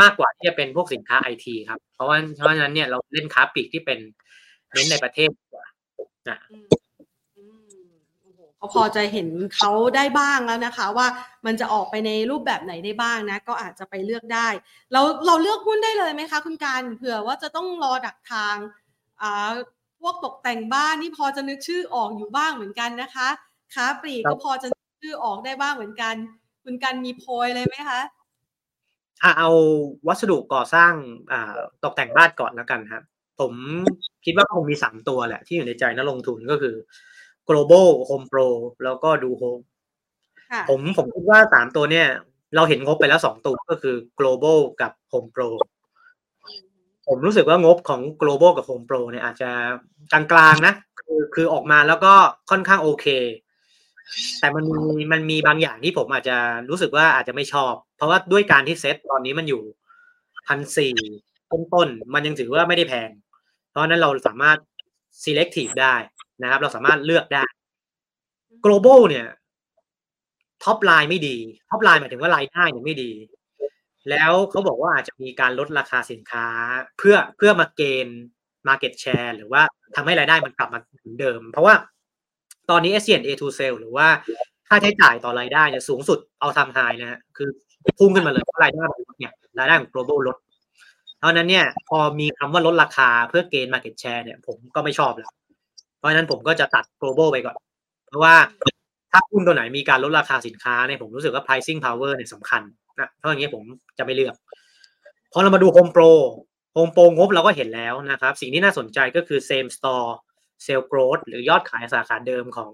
[0.00, 3.98] มากกว่าที่จะเป็นพวกสินค้าไอทีครับ เพราะว่าเพราะฉะนั้นเนี่ยเราเล่นค้าปลีกที่เป็น
[4.72, 5.66] เน้นในประเทศกว่า
[6.28, 6.38] นะ
[8.60, 11.06] ก็พอจะเห็นเขาได้บ้างแล้วนะคะ ว่า
[11.46, 14.48] มันจะออกไปในรูปแบบไหนได้บ้างนะ ก็อาจจะไปเลือกได้
[14.92, 18.56] เราเราเลือกหุ้นได้เลยไหมคะ คุณการเผื่อว่าจะต้องรอดักทาง
[19.22, 19.52] อ่า
[20.00, 23.28] พวกตกแต่งบ้านนี่พอจะนึกชื่อออกอยู่บ้างเหมือนกันนะคะ
[23.74, 26.14] ค้าปลีกก็พอจะนึกชื่อออกได้บ้างเหมือนกัน
[26.64, 28.00] คุณการมีโพยเลยไหมคะ
[29.38, 29.50] เอา
[30.08, 30.92] วัสดุก่อสร้าง
[31.32, 33.02] อ่าตกแต่งบ้านก่อนแล้วกันครับ
[33.40, 33.52] ผม
[34.24, 36.74] คิดว่าคงมีสามตัวแหละ ที่อยู่ในใจนักลงทุนก็คือ
[37.48, 38.48] global home pro
[38.84, 39.62] แล้วก็ดู home
[40.68, 42.08] ผมผมคิดว่าสามตัวเนี่ย
[42.56, 45.48] เราเห็นงบไปแล้วสองตัวก็คือ global กับ home pro
[47.08, 49.50] ผมรู้สึกว่างบของ global กับ home pro เนี่ยอาจจะ
[50.12, 52.14] กลางๆนะ คือคือออกมาแล้วก็
[52.50, 53.06] ค่อนข้างโอเค
[54.40, 56.36] แต่มันมีมันมีบางอย่างที่ผมอาจจะ
[56.70, 59.62] รู้สึกว่าอาจจะไม่ชอบ เพราะว่าด้วยการที่เซ็ตตอนนี้มันอยู่
[60.46, 60.94] พันสี่
[61.50, 63.10] ต้นๆมันยังถือว่าไม่ได้แพง
[63.70, 64.58] เพราะนั้นเราสามารถ
[65.24, 65.94] selective ได้
[66.42, 67.44] นะครับ เราสามารถเลือกได้
[68.64, 69.26] global เนี่ย
[70.64, 71.36] ท็อปไลน์ไม่ดี
[71.70, 73.12] ท็อปไลน์หมายถึงว่ารายได้เนี่ยไม่ดี
[74.10, 76.46] แล้วเขาบอกว่าอาจจะมีการลดราคาสินค้า
[76.98, 78.20] เพื่อเพื่อมาเกณฑ์
[78.68, 79.62] market share หรือว่า
[79.96, 81.74] ทำให้รายได้มันกลับมาเหมือนเดิม เพราะว่า
[82.72, 84.08] ตอนนี้ s a to sale หรือว่า
[84.68, 87.48] ค่าใช้จ่ายต่อรายได้เนี่ยสูงสุดเอาทำไฮนะฮะคือ
[87.98, 88.86] พุ่งขึ้นมาเลยเพราะรายได้
[89.18, 90.36] เนี่ยรายได้ของ global ลด
[91.18, 95.32] เพราะนั้นเนี่ยพอมีคำว่าลดราคาเพื่อเกณฑ์ market share เนี่ยผมก็ไม่ชอบแล้ว
[95.98, 97.56] เพราะฉะนั้นผมก็จะตัด global ไปก่อน
[98.08, 98.34] เพราะว่า
[99.10, 102.62] ถ้าหุ้นตัวไหนมีการลดราคาสินค้าเนี่ยผมรู้สึกว่า pricing power เนี่ยสำคัญ
[103.00, 103.62] นะเพราะอย่างนี้ผม
[103.98, 104.34] จะไม่เลือก
[105.32, 106.10] พอเรามาดู Home Pro
[106.76, 110.10] Home Pro งบเราก็เห็นแล้วนะครับ สิ่งที่น่าสนใจก็คือ same store
[110.64, 112.72] sale growth หรือยอดขายสาขาเดิมของ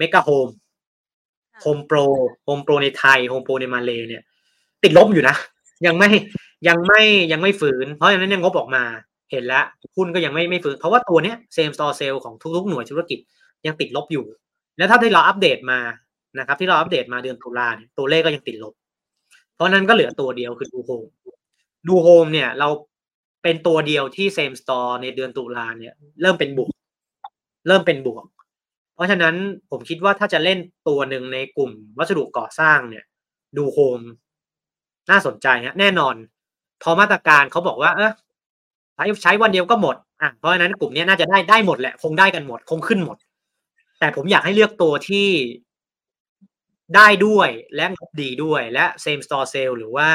[0.00, 0.52] Mega Home
[1.64, 2.06] Home Pro
[2.46, 4.22] Home Pro ในไทย Home Pro ในมาเลเนี่ย
[4.82, 5.36] ติดลบอยู่นะ
[5.86, 6.10] ยังไม่
[6.68, 8.82] ยังไม่ยังไม่ฝืน เพราะฉะนั้นยังงบออกมา
[9.30, 9.64] เห็นแล้ว
[9.96, 13.18] หุ้นก็ยังไม่ไม่ฟื้นเพราะว่าตัวเนี้ย same store sale ของทุกๆหน่วยธุรกิจ
[13.66, 14.24] ยังติดลบอยู่
[14.78, 15.80] แล้วถ้าที่เราอัปเดตมา
[16.38, 18.74] นะครับ ที่เราอัปเดตมาเดือนตุลาเนี่ยตัวเลขก็ยังติดลบ
[19.54, 21.04] เพราะนั้นก็เหลือตัวเดียวคือดูโฮม
[21.88, 22.68] ดูโฮมเนี่ย เรา
[23.46, 26.70] เป็นตัวเดียวที่ same store ในเดือนตุลาเนี่ย เริ่มเป็นบวก
[27.68, 28.24] เริ่มเป็นบวก
[28.94, 29.34] เพราะฉะนั้น
[29.70, 33.04] ผมคิดว่าถ้าจะเล่นตัวหนึ่งในกลุ่มวัสดุก่อสร้างเนี่ย
[33.56, 34.00] ดูโฮม
[35.10, 36.14] น่าสนใจฮะแน่นอน
[36.82, 38.12] พอมาตรการเขาบอกว่า เออ
[38.94, 43.16] ใช้ใช้วันเดียวก็หมดอะเพราะฉะนั้นกลุ่มนี้น่าจะได้ได้หมดแหละ คงได้กันหมด คงขึ้นหมด
[43.98, 45.28] แต่ผมอยากให้เลือกตัวที่
[46.96, 50.08] ได้ด้วยและงบดีด้วยและ same store sale หรือว่า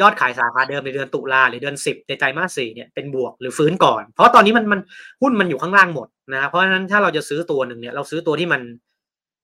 [0.00, 4.80] ยอดขายสาขาเดิมในเดือนตุลาหรือเดือนสิบในไตรมาสสี่เนี่ยเป็นบวกหรือฟื้นก่อน เพราะตอนนี้มันมัน
[5.22, 8.60] หุ้นมันอยู่ข้างล่างหมดนะเพราะฉะนั้นถ้าเราจะซื้อตัวหนึ่งเนี่ยเราซื้อตัวที่มัน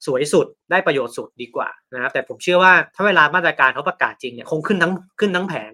[0.07, 5.73] สวยสุดได้ประโยชน์สุดดีกว่านะครับแต่ผมเชื่อว่าถ้าเวลามาตรการเขาประกาศจริงเนี่ยคงขึ้นทั้งขึ้นทั้งแผง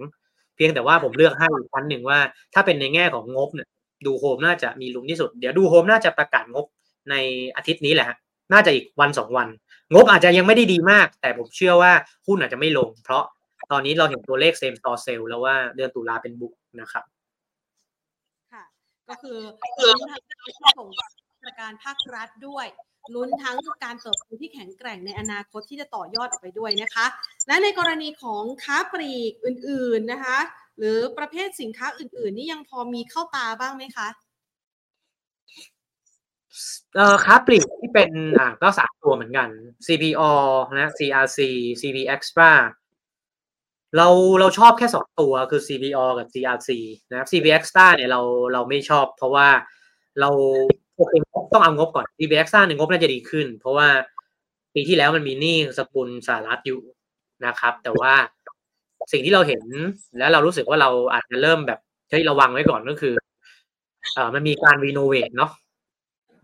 [0.57, 2.19] เพียงแต่ว่าผมเลือกให้อีกชั้นหนึ่งว่า
[2.55, 3.69] ถ้าเป็นในแง่ของงบเนี่ย
[4.07, 6.67] ดูโฮมน่าจะมีลุ้นที่สุด เดี๋ยวดูโฮมน่าจะประกาศงบ
[7.11, 7.15] ใน
[7.57, 8.09] อาทิตย์นี้แหละ
[8.53, 9.49] น่าจะอีกวันสองวัน
[9.95, 11.93] งบอาจจะยังไม่ได้ดีมาก แต่ผมเชื่อว่า
[12.27, 13.25] หุ้นอาจจะไม่ลง เพราะ
[13.71, 17.05] ตอนนี้เราเห็นตัวเลขเซมต่อเซลแล้วว่าเดือนตุลาเป็นบุกนะครับ
[18.53, 18.65] ค่ะ
[19.09, 19.39] ก็คือ
[19.83, 20.23] ลุ้นทั้ง
[20.79, 20.89] ของ
[21.47, 22.67] ราการภาครัฐด้วย
[23.15, 27.07] ลุ้นทั้งการเติบโตที่แข็งแกร่งในอนาคตที่จะต่อยอดออกไปด้วยนะคะ
[27.47, 30.39] และในกรณีของค้าปลีกอื่น ๆนะคะ
[30.79, 34.09] หรือประเภทสินค้าอื่น ๆ นี่ยังพอมีเข้าตาบ้างไหมคะ
[36.95, 39.49] เอ่อค้าปลีกที่เป็นอ่าก็สามตัวเหมือนกัน
[39.87, 40.23] CPO
[40.79, 41.39] นะ CRC
[41.81, 42.51] CP Extra
[43.97, 44.09] เรา
[44.41, 46.71] เราชอบแค่สองตัวคือ CPO กับ CRC
[47.11, 48.21] นะครับ CP Extra เนี่ยเรา
[48.53, 49.49] เราไม่ชอบ เพราะว่า
[50.21, 50.31] เรา
[50.97, 51.13] โอเค
[51.53, 53.89] ต้องเอางบก่อน CP Extra เนี่ยงบน่าจะดีขึ้น เพราะว่า
[54.75, 56.81] ปีที่แล้วมันมีหนี้สกุลสหรัฐอยู่
[57.47, 58.13] นะครับ แต่ว่า
[59.13, 59.63] สิ่งที่เราเห็น
[60.19, 61.79] แล้วเรารู้สึกว่าเราอาจจะเริ่มแบบ
[62.11, 63.15] เฮ้ยระวังไว้ก่อนก็คือ
[64.15, 65.51] เอ่อมันมีการ renovate เนาะ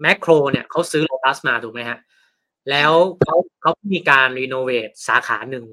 [0.02, 1.98] แมคโครเนี่ยเขาซื้อโลตัสมาถูกไหมฮะ
[2.70, 5.64] แล้วเขาเขามีการ renovate สาขาหนึ่ง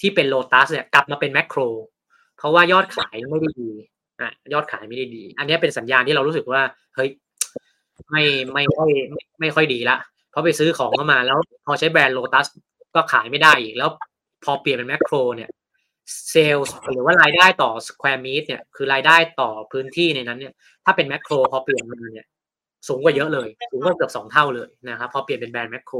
[0.00, 1.60] ที่เป็นโลตัสเนี่ยกลับมาเป็นแมคโคร
[2.38, 3.70] เพราะว่ายอดขายไม่ได้ดี
[4.20, 6.62] อะยอดขายไม่ได้ดี อันนี้เป็นสัญญาณที่เรารู้สึกว่า
[6.94, 7.08] เฮ้ย
[8.10, 8.22] ไม่
[8.54, 9.96] ไม่ค่อยไม่ไม่ค่อยดีละ
[10.30, 12.46] เพราะไปซื้อของเข้ามาแล้ว พอใช้แบรนด์โลตัส
[12.94, 13.90] ก็ขายไม่ได้อีก แล้ว
[14.44, 15.50] พอเปลี่ยนเป็นแมคโคร เนี่ย
[16.30, 20.52] เซลล์หรือว่ารายได้ต่อ square meter เนี่ยคือรายได้ต่อพื้นที่ในนั้นเนี่ย
[20.84, 22.26] ถ้าเป็นแมคโคร พอเปลี่ยนมาเนี่ย
[22.88, 25.96] สูงกว่าเยอะเลย สูงกว่าเกือบสองเท่าเลยนะครับ พอเปลี่ยนเป็นแบรนด์แมคโคร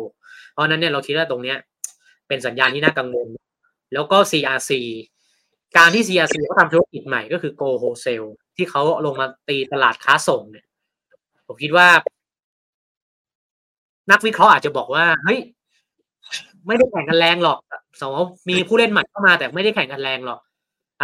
[0.52, 1.56] เพราะนั้นเนี่ยเราคิดว่าตรงเนี้ย
[2.28, 3.26] เป็นสัญญาณที่น่ากังวล
[3.92, 4.72] แล้วก็ CRC
[5.76, 10.66] การที่ CRC เขาทำธุรกิจใหม่ก็คือ Go Wholesale ที่เขาลงมาตีตลาดค้าส่งเนี่ย
[11.46, 11.88] ผมคิดว่า
[14.10, 15.38] นักวิเคราะห์อาจจะบอกว่า เฮ้ย
[16.66, 17.58] ไม่ได้แข่งกันแรงหรอก
[18.00, 18.12] สอง
[18.48, 20.40] มีผู้เล่นใหม่เข้ามาแต่ไม่ได้แข่งกันแรงหรอก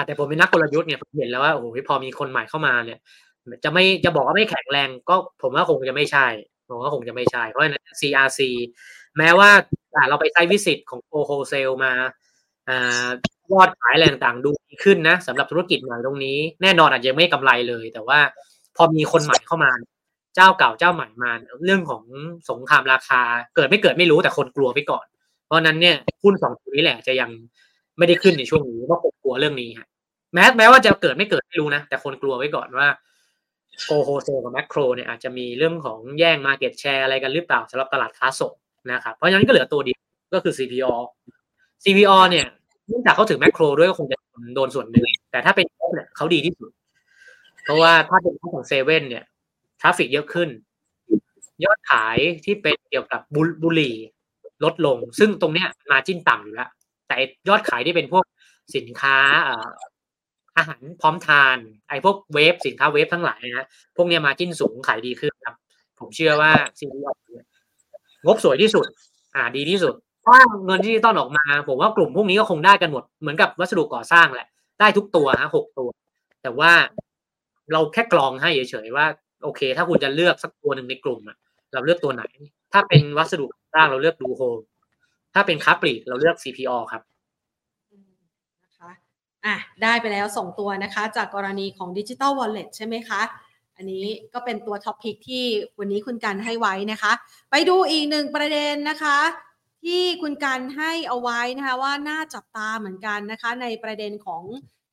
[0.07, 2.99] แต่ผมเป็นนักกลยุทธ์เนี่ยผมเห็นแล้วว่าโอ้โหพอมีคนใหม่เข้ามาเนี่ย
[3.65, 6.27] จะไม่จะบอกว่าไม่แข็งแรง ก็ผมว่าคงจะไม่ใช่
[6.69, 8.41] ผมว่าคงจะไม่ใช่เพราะฉะนั้น CRC
[9.19, 9.51] แม้ว่า
[10.09, 11.93] เราไปไซต์วิสิตของโอโฮเซลมา
[13.53, 18.19] ยอดขายแรต่างๆดูดีขึ้นนะสำหรับธุรกิจใหม่ตรงนี้ แน่นอนอาจจะไม่กำไรเลย แต่ว่า
[18.77, 19.71] พอมีคนใหม่เข้ามา
[20.35, 21.31] เจ้าเก่าเจ้าใหม่มา
[21.65, 22.03] เรื่องของ
[22.51, 23.23] สงครามราคา
[23.57, 25.07] เกิดไม่เกิดไม่รู้แต่คนกลัวไปก่อน
[25.47, 27.31] เพราะนั้นเนี่ยหุ้นสองตัวนี้แหละจะยัง
[27.99, 29.87] ไม่ได้ขึ้นในช่วงนี้เพราะคนกลัวเรื่องนี้ฮะ
[30.35, 32.89] แม้แม้ว่าจะเกิดไม่เกิดไม่รู้นะแต่คนกลัวไว้ก่อนว่า
[33.87, 38.53] โกโฮเซกับแมคโครเนี่ยอาจจะมีเรื่องของแย่งมาเก็ตแชร์อะไรกันหรือเปล่าสำหรับตลาดค้าส่ง
[38.93, 39.99] นะครับเพราะฉะนั้นก็เหลือตัวเดียว
[40.35, 40.93] ก็คือ CPO
[41.85, 42.47] CPO เนี่ย
[42.89, 44.17] เนื่องจากเขาถือแมคโครด้วยก็คงจะ
[44.55, 46.71] โดนส่วนหนึ่งแต่ถ้าเป็นเนี่ยเขาดีที่สุด
[47.65, 49.25] เพราะว่าถ้าเป็นของเซเว่นเนี่ย
[49.81, 50.49] traffic เยอะขึ้น
[51.65, 53.21] ยอดขายที่เป็นเกี่ยวกับ
[53.63, 53.97] บุหรี่
[54.65, 56.71] ลดลง ซึ่งตรงเนี้ย margin ต่ำอยู่แล้ว
[57.09, 57.17] แต่
[57.49, 58.25] ยอดขายที่เป็นพวก
[58.77, 59.17] สินค้า
[60.57, 61.57] อาหารพร้อมทาน
[61.89, 65.57] ไอ้พวกเวฟสินค้าเวฟทั้งหลายนะพวกเนี้ย margin สูงขายดีขึ้นครับ
[65.99, 67.05] ผมเชื่อว่า CPALL
[68.27, 68.87] งบสวยที่สุด
[69.35, 69.95] อ่าดีที่สุด
[70.27, 74.47] เพราะเงินที่ต้อนออกมา ผมว่ากลุ่มพวกนี้ก็คงได้กันหมดเหมือนกับวัสดุก่อสร้างแหละ
[74.81, 75.89] ได้ทุกตัวฮะหกตัว
[76.43, 76.73] แต่ว่า
[77.73, 79.07] เราแค่กรองให้เฉยๆว่า
[79.43, 81.37] โอเค ถ้าคุณจะเลือกสักตัวหนึ่งในกลุ่มอะ
[81.73, 82.25] เราเลือกตัวไหน
[82.73, 84.43] ถ้าเป็นวัสดุก่อสร้างเราเลือกดูโฮ
[85.35, 87.03] ถ้าเป็นค้าปลีกเราเลือก CPO ครับ
[89.45, 93.23] อะได้ไปแล้วส่งตัวนะคะ จากกรณีของ Digital Wallet ใช่ไหมคะ
[93.77, 95.45] อันนี้ก็เป็นตัวท็อปพิกที่
[95.79, 97.13] วันนี้คุณการให้ไว้นะคะ
[97.51, 99.19] ไปดูอีกหนึ่งประเด็นนะคะ
[99.87, 104.43] ที่คุณการให้เอาไว้นะคะว่าน่าจับตาเหมือนกันนะคะในประเด็นของ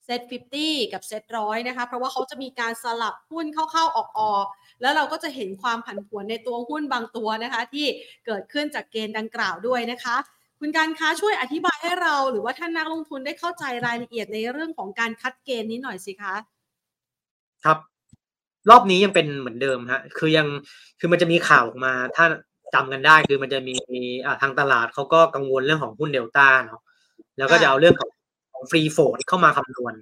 [0.06, 0.22] เซ็ต
[0.60, 7.86] 50 กับเซ็ตร้อยนะคะเพราะว่าเขาจะมีการสลับหุ้นเข้าๆออกๆ แล้วเราก็จะเห็นความผันผวนในตัวหุ้นบางตัวนะคะ ที่
[8.26, 10.16] เกิดขึ้นจากเกณฑ์ดังกล่าวด้วยนะคะ
[10.60, 16.36] คุณการค้าช่วยอธิบายให้เราหรือว่าท่านนักลงทุนได้เข้าใจรายละเอียดในเรื่องของการคัดเกณฑ์นี้หน่อยสิคะ
[17.64, 17.78] ครับ
[18.70, 20.48] รอบนี้ยังเป็นเหมือนเดิมฮะคือยัง
[21.00, 22.26] คือมันจะมีข่าวออกมา ถ้า
[22.74, 23.76] จำกันได้คือมันจะมี
[24.26, 26.82] อ่าทางตลาดเขาก็กังวลเรื่องของหุ้นเดลต้าเนาะ
[27.38, 28.12] แล้วก็จะเอาเรื่องของ
[28.54, 29.94] ของ free float เข้ามาคำนวณ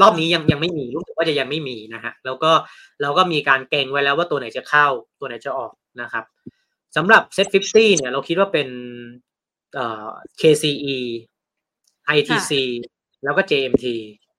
[0.00, 2.52] รอบนี้ยังยังไม่มีรู้สึกว่าจะยังไม่มีนะฮะแล้วก็
[3.02, 4.86] เราก็มีการเก็งไว้แล้วว่าตัวไหนจะเข้า
[5.20, 6.24] ตัวไหนจะออกนะครับ
[6.96, 8.68] สำหรับ SET fifty เนี่ยเราคิดว่าเป็น
[10.40, 10.96] KCE
[12.16, 12.52] ITC
[13.24, 13.86] แล้วก็ JMT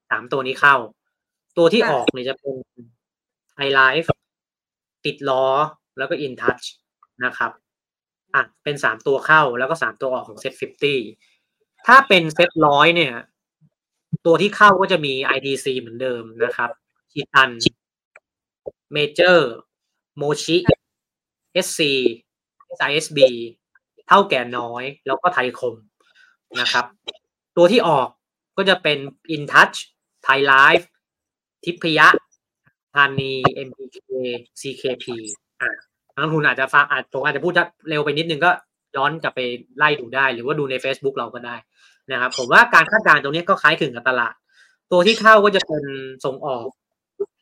[0.09, 0.75] สามตัวนี้เข้า
[1.57, 2.55] ตัวที่ออกเนี่ยจะเป็น
[3.67, 4.09] iLife
[5.05, 5.45] ติดล้อ
[5.97, 6.65] แล้วก็ InTouch
[7.25, 7.51] นะครับ
[8.33, 13.13] อะเป็นสามตัวเข้าแล้วก็สามตัวออกของเซ็ต50ถ้าเป็นเซตร้อยเนี่ย
[14.25, 16.69] ตัวที่เข้าก็จะมี ITC เหมือนเดิมนะครับ
[17.11, 17.49] ชิตัน
[18.93, 19.51] เมเจอร์
[20.17, 20.57] โมชิ
[21.65, 21.81] SC
[22.79, 23.19] SISB
[24.07, 25.75] เท่าแก่น้อย แล้วก็ไทยคม
[26.59, 26.85] นะครับ
[27.57, 28.07] ตัวที่ออก
[28.57, 28.97] ก็จะเป็น
[29.35, 29.77] InTouch
[30.23, 30.87] ไทยไลฟ์
[31.65, 32.07] ทิพยะ
[32.93, 33.33] ธานี
[33.67, 33.97] MPK
[34.59, 35.05] CKP
[35.61, 35.69] อ่า
[36.17, 37.53] นักทุนอาจจะฟังอาจผมอาจจะพูด
[37.89, 38.51] เร็วไปนิดนึงก็
[38.95, 39.41] ย้อนกลับไป
[39.77, 41.55] ไล่ดูได้ หรือว่าดูใน Facebook เราก็ได้
[42.11, 44.33] นะครับ ผมว่าการคาดการณ์ตรงนี้ก็คล้ายคลึงกับตลาด
[44.91, 45.83] ตัวที่เข้าก็จะเป็น
[46.25, 46.67] ส่งออก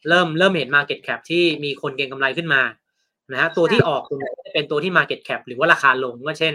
[0.10, 2.62] เริ่มเริ่มเห็น Market Cap ที่มีคนเก็งกำไรขึ้นมา
[3.32, 4.04] นะฮะตัวที่ออก
[4.54, 6.54] เป็นตัวที่ Market Cap หรือว่าราคาลงก็เช่น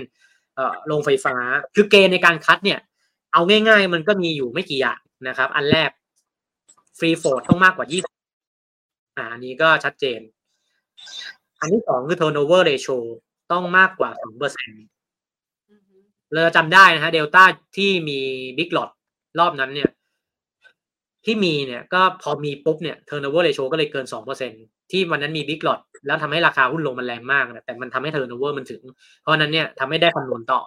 [0.56, 1.34] เอ่อโรงไฟฟ้า
[1.74, 2.78] คือเกณฑ์ในการคัดเนี่ย
[3.32, 5.90] เอาง่ายๆ มันก็มีอยู่ไม่กี่อย่างนะครับ อันแรก
[6.98, 10.20] ฟรีโฟดต้องมากกว่า 20อ่าอันนี้ก็ชัดเจน
[11.60, 12.96] อันที่สองคือ turnover ratio
[13.52, 14.82] ต้องมากกว่า2เปอร์เซ็นต์
[16.32, 17.44] เราจำได้นะฮะเดลต้า
[17.76, 18.18] ที่มี
[18.58, 18.90] บิ๊กหลอด
[19.38, 19.90] รอบนั้นเนี่ย
[21.24, 24.52] ที่มีเนี่ยก็พอมีปุ๊บเนี่ย turnover ratio ก็เลยเกิน2เปอร์เซ็น
[24.90, 28.82] ที่วันนั้นมีบิ๊กหลอดแล้วทำให้ราคาหุ้นลงมันแรงมากนะแต่มันทำให้ turnover มันถึง
[29.20, 30.62] เพราะนั้นเนี่ยทำให้ได้คำนวณต่อ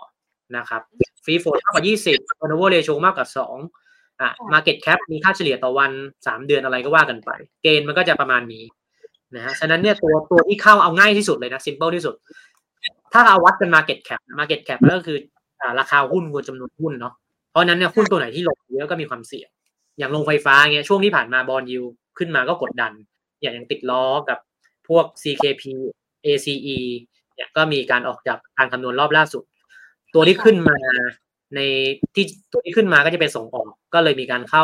[0.57, 0.81] นะครับ
[1.23, 5.91] ฟรีโฟดมากกว่า 20 turnover ratio มากกว่า 2 อะ market cap มีค่าเฉลี่ยต่อวัน
[6.25, 7.29] 3 เดือนอะไรก็ว่ากันไป
[7.63, 8.63] เกณฑ์มันก็จะประมาณนี้
[9.35, 12.15] นะฮะฉะนั้นเนี่ยตัวตัวที่เข้าเอาง่ายที่สุดเลยนะ simple ที่สุด
[13.13, 15.17] ถ้าเราวัดเป็น market cap market cap ก็คือ
[15.61, 17.13] อ่าราคาหุ้นคูณจำนวนหุ้นเนาะ
[17.51, 19.49] เพราะนั้นเนี่ยหุ้นตัวไหนที่ลงเยอะก็มีความเสี่ยง
[19.97, 21.81] อย่างโรงไฟฟ้าเงี้ยช่วงที่ผ่านมาบอลยู
[22.17, 22.91] ขึ้นมาก็กดดัน
[23.41, 24.39] อย่างยังติดล้อกับ
[24.87, 25.63] พวก CKP
[26.25, 26.77] ACE
[27.35, 29.43] เนี่ยก็มีการออกจากการคำนวณรอบล่าสุด
[30.13, 30.77] ตัวที่ขึ้นมา
[31.55, 31.59] ใน
[32.15, 34.63] ที่ตัวที่ขึ้นมาก็จะเป็นส่งออก ก็เลยมีการเข้า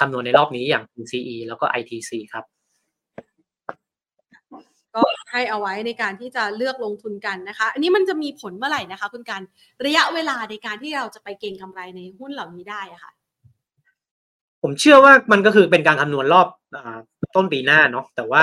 [0.00, 2.44] คำนวณในรอบนี้อย่าง PCE แล้วก็ ITC ครับ
[4.96, 9.42] ก็ให้เอาไว้ในการที่จะเลือกลงทุนกันนะคะ อันนี้มันจะมีผลเมื่อไหร่นะคะ คุณการ
[9.86, 13.12] ระยะเวลาในการที่เราจะไปเก็งกำไรในหุ้นเหล่านี้ได้อะค่ะ
[14.62, 16.78] ผมเชื่อว่ามันก็คือเป็นการคำนวณรอบอ
[17.36, 18.42] ต้นปีหน้าเนาะแต่ว่า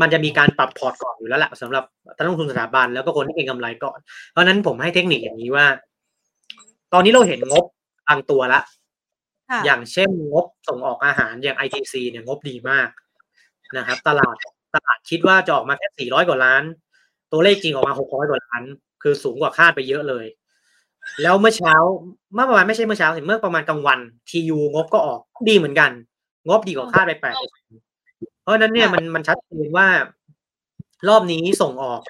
[0.00, 1.84] มันจะมีการปรับพอร์ตก่อนอยู่แล้วแหละสำหรับ
[2.16, 3.98] นักลงทุนสถาบันแล้วก็คนที่เก็งกำไรก่อน
[4.30, 5.66] เพราะนั้นผมให้เทคนิคอย่างนี้ว่า
[6.92, 7.64] ตอนนี้เราเห็นงบ
[8.08, 8.60] บางตัวละ
[9.64, 12.88] อย่างเช่นงบส่งออกอาหารอย่าง ITC เนี่ยงบดีมาก
[13.76, 14.36] นะครับ ตลาด
[14.74, 16.62] ตลาดคิดว่าจะออกมาแค่ 400 กว่าล้าน
[17.32, 18.62] ตัวเลขจริงออกมา 600 กว่าล้าน
[19.02, 20.26] คือสูงกว่าคาดไปเยอะเลย
[21.22, 21.74] แล้วเมื่อเช้า
[22.34, 23.98] เมื่อประมาณไม่ใช่เมื่อเช้าสิเมื่อประมาณกลางวัน
[24.30, 25.90] TU งบก็ออกดีเหมือนกัน
[26.48, 27.34] งบดีกว่าคาดไปแปด
[28.42, 29.88] เพราะนั้นเนี่ยมันมันชัดเจนว่า
[31.08, 32.00] รอบนี้ส่งออก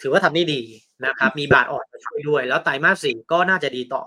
[0.00, 0.60] ถือว่าทำได้ดี
[1.06, 4.02] นะครับ มีบาทอ่อนมาช่วยด้วย แล้วไตรมาสสี่ก็น่าจะดีต่อ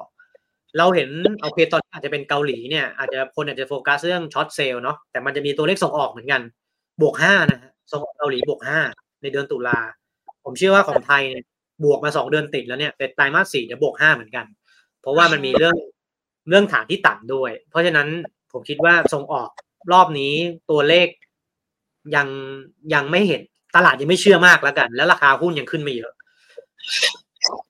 [0.78, 1.10] เราเห็น
[1.42, 6.42] โอเคตอนอาจจะเป็นเกาหลีเนี่ยอาจจะคนอาจจะโฟกัสเรื่องช็อตเซลล์เนาะแต่มันจะมีตัวเลขส่งออกเหมือนกัน
[7.02, 8.80] บวกห้านะฮะส่งออกเกาหลีบวกห้า
[9.22, 9.80] ในเดือนตุลา
[10.46, 11.46] ผมเชื่อว่าของไทยเนี่ย
[11.84, 14.46] บวกมาสองเดือนติดแล้วเนี่ยแต่ไตรมาสสี่จะบวกห้าเหมือนกัน
[15.02, 15.76] เพราะว่ามันมีเรื่อง
[16.50, 18.08] เรื่องฐานที่ต่ำด้วย เพราะฉะนั้น
[18.52, 19.50] ผมคิดว่าส่งออก
[19.92, 20.34] รอบนี้
[20.72, 21.08] ตัวเลข
[22.16, 22.28] ยัง
[22.94, 23.42] ยังไม่เห็น
[23.76, 26.14] ตลาดยังไม่เชื่อมากแล้วกัน แล้วราคาหุ้นยังขึ้นไม่เยอะ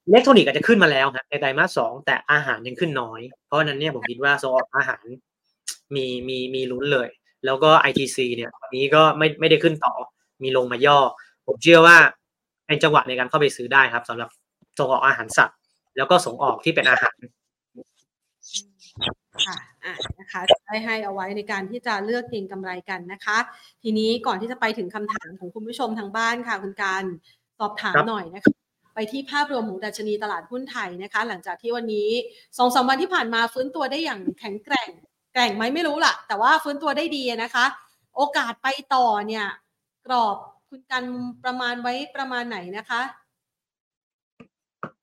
[0.06, 5.04] อิเล็กทรอนิกส์อาจจะขึ้นมาแล้วครับในไตรมาสสองแต่อาหารยังขึ้นน้อย เพราะนั้นเนี่ยผมคิดว่าส่งออกอาหาร
[5.96, 7.08] มีมีมีลุ้นเลย
[7.46, 9.94] แล้วก็ ITC เนี่ยวันนี้ก็ไม่ไม่ได้ขึ้นต่อ
[10.44, 11.00] มีลงมาย่อ
[11.48, 11.98] ผมเชื่อว่า
[12.68, 14.30] เป็นจังหวะในการเข้าไปซื้อได้ครับสำหรับ
[14.80, 15.58] ส่งออกอาหารสัตว์
[15.98, 17.16] แล้วก็ส่งออกที่เป็นอาหาร
[19.46, 23.38] ค่ะอะนะคะได้ให้เอาไว้ในการที่จะเลือกเก็งกำไรกันนะคะ
[23.84, 27.04] ทีนี้ก่อนที่จะไปถึงคำถามของคุณผู้ชมทางบ้านค่ะ คุณการ
[27.60, 28.54] สอบถามหน่อยนะคะ
[28.96, 32.10] ไปที่ภาพรวมของดัชนีตลาดหุ้นไทยนะคะ หลังจากที่วันนี้
[32.58, 34.90] สองสามวันที่ผ่านมาฟื้นตัวได้อย่างแข็งแกร่ง
[35.34, 37.66] แกร่งไหมไม่รู้ล่ะ แต่ว่าฟื้นตัวได้ดีนะคะ
[38.16, 39.46] โอกาสไปต่อเนี่ย
[40.06, 40.36] กรอบ
[40.70, 41.04] คุณกัน
[41.44, 43.02] ประมาณไว้ประมาณไหนนะคะ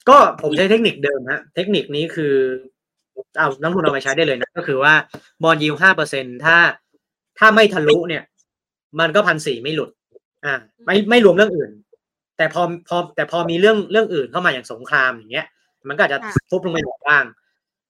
[0.08, 2.34] ก็ผมใช้เทคนิคเดิมฮะเทคนิคนี้คือ
[3.38, 4.94] เอานักทุนเอาไปใช้ได้เลยนะ ก็คือว่า
[5.42, 6.56] บอลยิวห้าเปอร์เซ็นถ้า
[7.38, 8.22] ถ้าไม่ทะลุเนี่ย
[9.00, 9.90] มันก็พันสี่ไม่หลุด
[10.44, 11.70] อ่า ไม่ไม่รวมเรื่องอื่น
[12.36, 15.46] แต่พอพอแต่พอมีเรื่องเรื่องอื่นเข้ามาอย่างสงครามอย่างเงี้ย
[15.88, 16.18] มันก็อาจจะ
[16.50, 17.24] ฟุบลงไปหมดบ้าง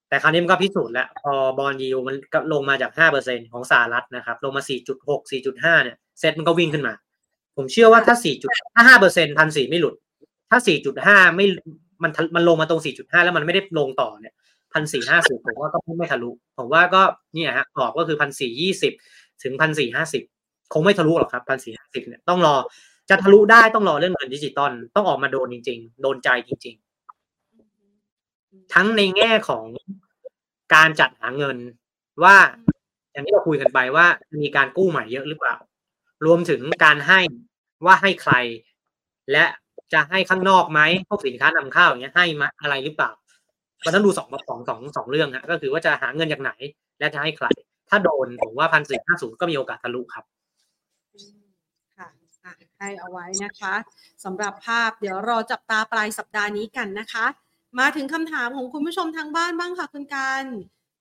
[0.08, 2.16] แต่คราวนี้มันก็พิสูจน์แล้วพอบอลยิวมัน
[2.52, 6.94] ลงมาจากห้าเปอร์เซ็นของสหรัฐนะครับ ลงมาสี่จุดหกสี่จุดห้าเนี่ยเซ็ตมันก็วิ่งขึ้นมา
[7.56, 9.94] ผมเชื่อว่าถ้าสี่จุดถ้าห้าเปอร์เซ็นพันสี่ไม่หลุด
[10.50, 11.46] ถ้าสี่จุดห้าไม่
[12.02, 14.34] มันมันลงมาตรงสี่จุดห้าแล้วมันไม่ได้ลงต่อเนี่ย
[14.72, 17.02] พันสี่ห้าสิบผมว่าก็ไม่ทะลุ ผมว่าก็
[17.34, 18.92] เนี่ยฮะกรอบก็คือพันสี่ยี่สิบ
[19.42, 20.22] ถึงพันสี่ห้าสิบ
[20.72, 22.56] คงไม่ทะลุหรอกครับพันสี่ห้าสิบเนี่ยต้องรอ
[23.10, 26.87] จะทะลุได้ต้องรอเรื่องเงินดิจิตอลต้องออกมาโดนจริง ๆ โดนใจจริง ๆ
[28.74, 29.66] ทั้งในแง่ของ
[30.74, 31.56] การจัดหาเงิน
[32.22, 32.36] ว่า
[33.12, 34.06] อย่างที่เราคุยกันไปว่า
[34.42, 35.56] มีการกู้ใหม่เยอะหรือเปล่า
[36.26, 37.20] รวมถึงการให้
[37.86, 38.34] ว่าให้ใคร
[39.32, 39.44] และ
[39.92, 43.10] จะให้ข้างนอกไหมพวกสินค้านำเข้าอย่างเงี้ยให้มาอะไรหรือเปล่า
[43.84, 46.52] มันต้องดูสองสองสองสองเรื่องฮะก็คือว่าจะหาเงินจากไหน
[46.98, 47.46] และจะให้ใคร
[47.88, 50.24] ถ้าโดนผมว่าพันสี่ห้าศูนย์ก็มีโอกาสทะลุครับ
[51.98, 52.08] ค่ะ
[52.78, 53.74] ให้เอาไว้นะคะ
[54.24, 57.26] สำหรับภาพเดี๋ยวรอจับตาปลายสัปดาห์นี้กันนะคะ
[57.78, 60.44] มาถึงคำถามของคุณผู้ชมทางบ้านบ้างค่ะคุณการ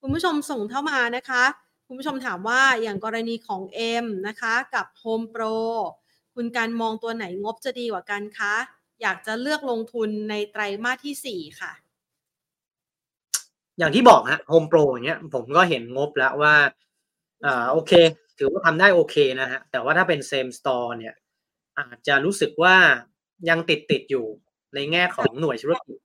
[0.01, 1.43] คุณผู้ชมส่งเข้ามานะคะ
[1.88, 3.62] คุณผู้ชมถามว่าอย่างกรณีของ
[4.03, 5.58] M นะคะ กับ Home Pro
[6.36, 8.56] คุณการมองตัวไหนงบจะดีกว่ากันคะ
[9.01, 11.71] อยากจะเลือกลงทุนในไตรมาสที่สี่ค่ะ
[13.77, 16.56] อย่างที่บอกฮะโฮมโปรอย่างเงี้ยผมก็เห็นงบแล้วว่า
[17.45, 17.91] อ่าโอเค
[18.38, 21.15] ถือว่าทำได้โอเคนะฮะ แต่ว่าถ้าเป็น same store เนี่ย
[21.80, 22.75] อาจจะรู้สึกว่า
[23.49, 24.25] ยังติดติดอยู่
[24.75, 25.96] ในแง่ของหน่วยธุรกิจ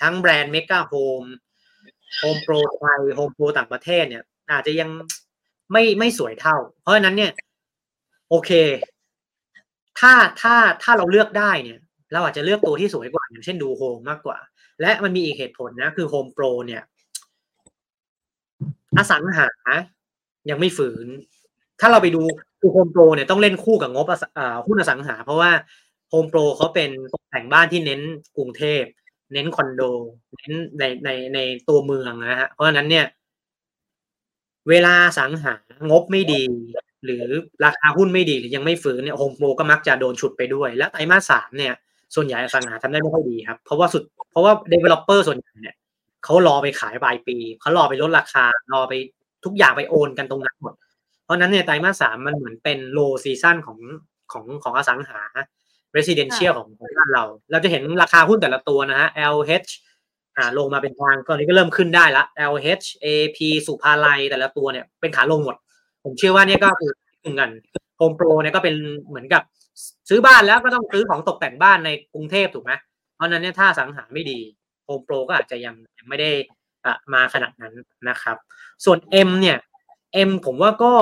[0.00, 1.22] ทั้งแบรนด์เมกาโฮม
[2.18, 4.88] โฮมโปรไทยโฮมโปรต่างประเทศเนี่ย อาจจะยัง
[5.72, 7.32] ไม่ไม่สวยเท่า เพราะฉะนั้นเนี่ย
[8.30, 8.50] โอเค
[10.00, 11.78] ถ้าถ้าถ้าเราเลือกได้เนี่ย
[12.12, 14.38] เราอาจจะเลือกตัวที่สวยกว่า อย่างเช่นดูโฮมมากกว่า
[14.80, 16.82] และมันมีอีกเหตุผลนะ คือโฮมโปรเนี่ย
[18.96, 19.48] อสังหา
[20.50, 21.06] ยังไม่ฟื้น
[21.80, 22.22] ถ้าเราไปดู
[22.60, 24.06] คือโฮมโปรเนี่ยต้องเล่นคู่กับงบ
[24.66, 25.50] หุ้นอสังหา เพราะว่า
[26.10, 26.90] โฮมโปรเขาเป็น
[27.30, 28.00] แต่งบ้านที่เน้น
[28.36, 28.82] กรุงเทพ
[29.32, 29.82] เน้นคอนโด
[30.36, 31.38] เน้นในในใน
[31.68, 33.06] ตัวเมืองนะฮะ เพราะฉะนั้นเนี่ย
[34.68, 35.54] เวลาอสังหา
[35.90, 36.42] งบไม่ดี
[37.04, 37.24] หรือ
[37.64, 41.74] ราคาหุ้นไม่ดีหรือยังไม่ฟื้นเนี่ยโฮมโปรก็มักจะโดนฉุดไปด้วย และไตรมาสสามเนี่ย
[42.14, 45.74] ส่วนใหญ่สังหาทำได้ไม่ค่อยดีครับ เพราะว่าสุด เพราะว่า developer ส่วนใหญ่เนี่ย
[46.24, 48.92] เขารอไปขายปลายปี เขารอไปลดราคารอไป
[49.44, 50.74] ทุกอย่างไปโอนกันตรงนั้นหมด
[51.24, 53.78] เพราะนั้นเนี่ยไตรมาสสามมันเหมือนเป็น low season ของ
[54.32, 55.20] ของของอสังหา
[55.96, 59.70] residential ของของบ้านเรา เราจะเห็นราคาหุ้นแต่ละตัวนะฮะ LH
[60.36, 65.56] อ่าลงมาเป็นทางตอนนี้ก็เริ่มขึ้นได้ละ LH AP สุภาลัยแต่ละตัวเนี่ยเป็นขาลงหมด
[66.04, 67.50] ผมเชื่อว่าเนี่ยก็คือเหมือนกัน
[67.96, 68.74] โฮมโปรเนี่ยก็เป็น
[69.08, 69.42] เหมือนกับ
[70.08, 72.72] ซื้อบ้านแล้วก็ต้องซื้อของตกแต่งบ้านในกรุงเทพถูกไหม
[73.14, 74.38] เพราะนั้นเนี่ยถ้าอสังหาไม่ดี
[74.84, 76.30] โฮมโปรก็อาจจะยังยังไม่ได้
[76.84, 77.74] อ่มาขนาดนั้น
[78.08, 78.36] นะครับ
[78.84, 78.98] ส่วน
[79.28, 79.58] M เนี่ย
[80.28, 80.92] M ผมว่าก็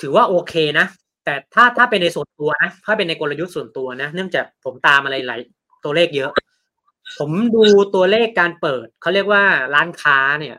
[0.00, 0.86] ถือว่าโอเคนะ
[1.26, 5.40] แต่ถ้าถ้าเป็นในส่วนตัวนะถ้าเป็นในกลยุทธ์ส่วนตัวนะเนื่องจากผมตามอะไรหลาย
[5.84, 6.30] ตัวเลขเยอะ
[7.18, 10.56] ผมดูตัวเลขการเปิดเขาเรียกว่าร้านค้าเนี่ย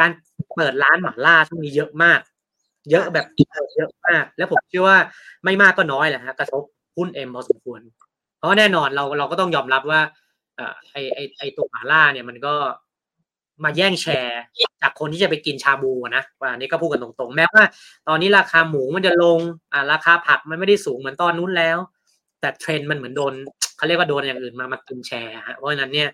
[0.00, 0.10] การ
[0.56, 2.20] เปิดร้านหมาล่าที่มีเยอะมาก
[2.90, 3.26] เยอะแบบ
[3.76, 4.98] เยอะมาก แล้วผมเชื่อว่า
[5.44, 6.62] ไม่มากก็น้อยแหละฮะกระทบ
[6.96, 7.80] หุ้นเอ็มพอสมควร
[8.38, 10.00] เพราะแน่นอนเราเราก็ต้องยอมรับว่า
[10.92, 12.54] ไอไอไอตัวหมาล่าเนี่ยมันก็
[13.64, 14.40] มาแย่งแชร์
[14.82, 17.62] จากคนที่จะไปกินชาบูนะว่านี่ก็พูดกันตรงๆ แม้ว่า
[18.08, 19.38] ตอนนี้ราคาหมูมันจะลง
[19.72, 21.78] อ่าราคาผักมันไม่ได้สูงเหมือนตอนนู้นแล้ว
[22.40, 23.32] แต่เทรนด์มันเหมือนโดน
[23.76, 26.08] เขาเรียกว่าโดนอย่างอื่นมามากินแชร์ฮะเพราะฉะนั้นเนี่ย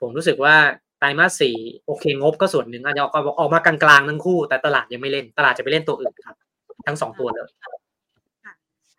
[0.00, 0.54] ผมรู้สึกว่า
[0.98, 1.56] ไตรมาสสี่
[1.86, 6.36] โอเคงบก็ส่วนหนึ่งอาจจะออกออกมากลางๆทั้งคู่ แต่ตลาดยังไม่เล่นตลาดจะไปเล่นตัวอื่นครับ
[6.86, 7.48] ทั้งสองตัวเลย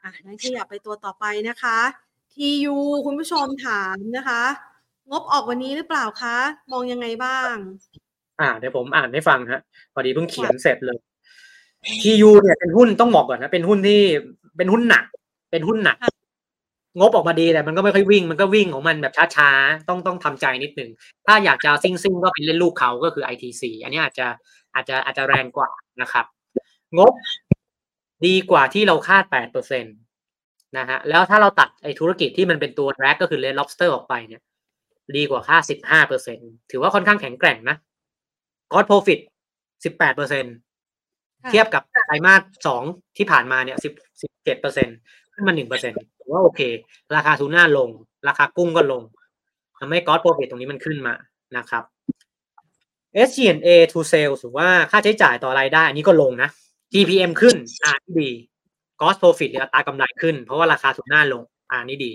[0.03, 1.77] อะงั้นขยับไปตัวต่อไปนะคะ
[2.33, 4.43] ทียูคุณผู้ชมถามนะคะ
[5.09, 6.37] งบออกวันนี้หรือเปล่าคะ
[6.71, 7.53] มองยังไงบ้าง
[8.39, 9.61] อ่าเดี๋ยวผมอ่านให้ฟังฮะ
[9.93, 10.97] พอดีเพิ่งเขียนเสร็จเลย
[12.01, 14.01] ทียูเนี่ยเป็นหุ้นต้องบอกก่อนนะเป็นหุ้นที่
[14.57, 15.05] เป็นหุ้นหนัก
[15.51, 15.97] เป็นหุ้นหนัก
[16.99, 20.89] งบออกมาดีแต่มันก็ไม่ค่อยวิ่ง มันก็วิ่งของมันแบบช้าๆ ต้องต้องทำใจนิดนึง
[21.25, 24.27] ถ้าอยากจะซิ่งซิ่งก็เป็นเล่นลูกเขาก็คือ ITC อันนี้อาจจะ
[24.75, 25.69] อาจจะอาจจะแรงกว่า
[26.01, 26.25] นะครับ
[26.97, 27.13] งบ
[28.25, 29.89] ดีกว่าที่เราคาดแปดเปอร์เซ็นต์
[30.77, 34.41] นะฮะแล้วถ้าเราตัดไอ้ธุรกิจที่มันเป็นตัว drag ก็คือ Red Lobster ออกไปเนี่ย
[35.17, 36.37] ดีกว่าคาดสิบห้าเปอร์เซ็นต์
[36.71, 37.75] ถือว่าค่อนข้างแข็งแกร่งนะ
[38.71, 39.19] core profit
[39.85, 40.45] สิบแปดเปอร์เซ็นต์
[41.49, 42.83] เทียบกับไตรมาสสอง
[43.17, 44.87] ที่ผ่านมาเนี่ยสิบสิบเจ็ดเปอร์เซ็น
[45.33, 46.61] ขึ้นมาหนึ่งเปอร์เซ็นถือว่าโอเค
[47.15, 47.89] ราคาทูน่าลง
[48.27, 49.01] ราคากุ้งก็ลง
[49.79, 51.13] ทำให้กอดโปรฟิตตรงนี้มันขึ้นมา
[51.57, 51.83] นะครับ
[53.27, 56.49] SG&A to sales ถือว่าค่าใช้จ่ายต่อรายได้อันนี้ก็ลงนะ
[56.93, 58.31] GPM ขึ้นอ่านี่ดี
[58.99, 62.11] Cost Profit หรืออัตรากำไรขึ้น เพราะว่าราคาทุนหน้าลงอ่านี่ดี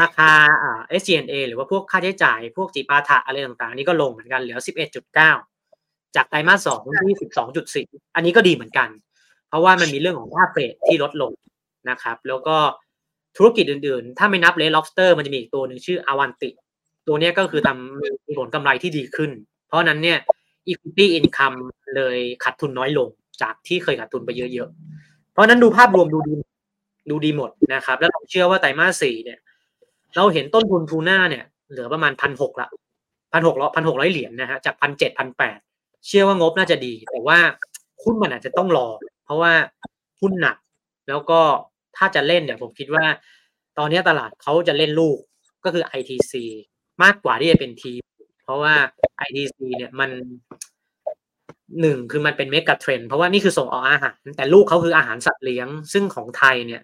[0.00, 0.30] ราคา
[0.62, 4.58] อ่า SG&A หรือว่าพวกค่าใช้จ่ายพวกจีปาถะอะไรต่างๆ นี่ก็ลงเหมือนกันเหลือ
[5.36, 7.18] 11.9 จากไตรมาสสองที่
[7.64, 8.88] 12.4 อันนี้ก็ดีเหมือนกัน
[9.48, 11.32] เพราะว่ามันมีเรื่องของค่า freight ที่ลดลง
[11.90, 12.56] นะครับ แล้วก็
[13.36, 16.50] ธุรกิจอื่นๆ ถ้าไม่นับ Red Lobster มันจะมีอีกตัวหนึ่งชื่อ Avanti
[17.06, 19.30] ตัวนี้ก็คือทำมีผลกำไรที่ดีขึ้น
[19.68, 20.18] เพราะนั้นเนี่ย
[20.70, 21.58] equity income
[21.96, 23.08] เลยขาดทุนน้อยลง
[23.42, 26.34] จากที่เคยขาดทุนไปเยอะๆ เพราะนั้นดูภาพรวมดูดี
[27.10, 29.38] ดูดีหมดนะครับ แล้วเราเชื่อว่าไตรมาสสี่เนี่ย
[30.16, 32.68] เราเห็นต้นทุนทูน่าเนี่ยเหลือประมาณพันหกละ
[33.32, 35.58] พันหกร้อยพันหกร้อยเหรียญนะฮะจากพันเจ็ดพันแปด
[36.06, 37.38] เชื่อว่างบน่าจะดี แต่ว่า
[38.02, 38.88] หุ้นมันอาจจะต้องรอ
[39.24, 39.52] เพราะว่า
[40.20, 40.56] หุ้นหนัก
[41.08, 41.40] แล้วก็
[41.96, 43.04] ถ้าจะเล่นเนี่ยผมคิดว่า
[43.78, 45.18] ตอนนี้ตลาดเขาจะเล่นลูก
[45.64, 46.32] ก็คือ ITC
[47.02, 47.92] มากกว่าที่จะเป็นที
[48.44, 48.74] เพราะว่า
[49.26, 50.10] ITC เนี่ยมัน
[51.80, 56.82] หนึ่งคือมันเป็นเมกะเทรนเพราะว่านี่คือส่งออกอาหาร แต่ลูกเขาคืออาหารสัตว์เลี้ยง ซึ่งของไทยเนี่ย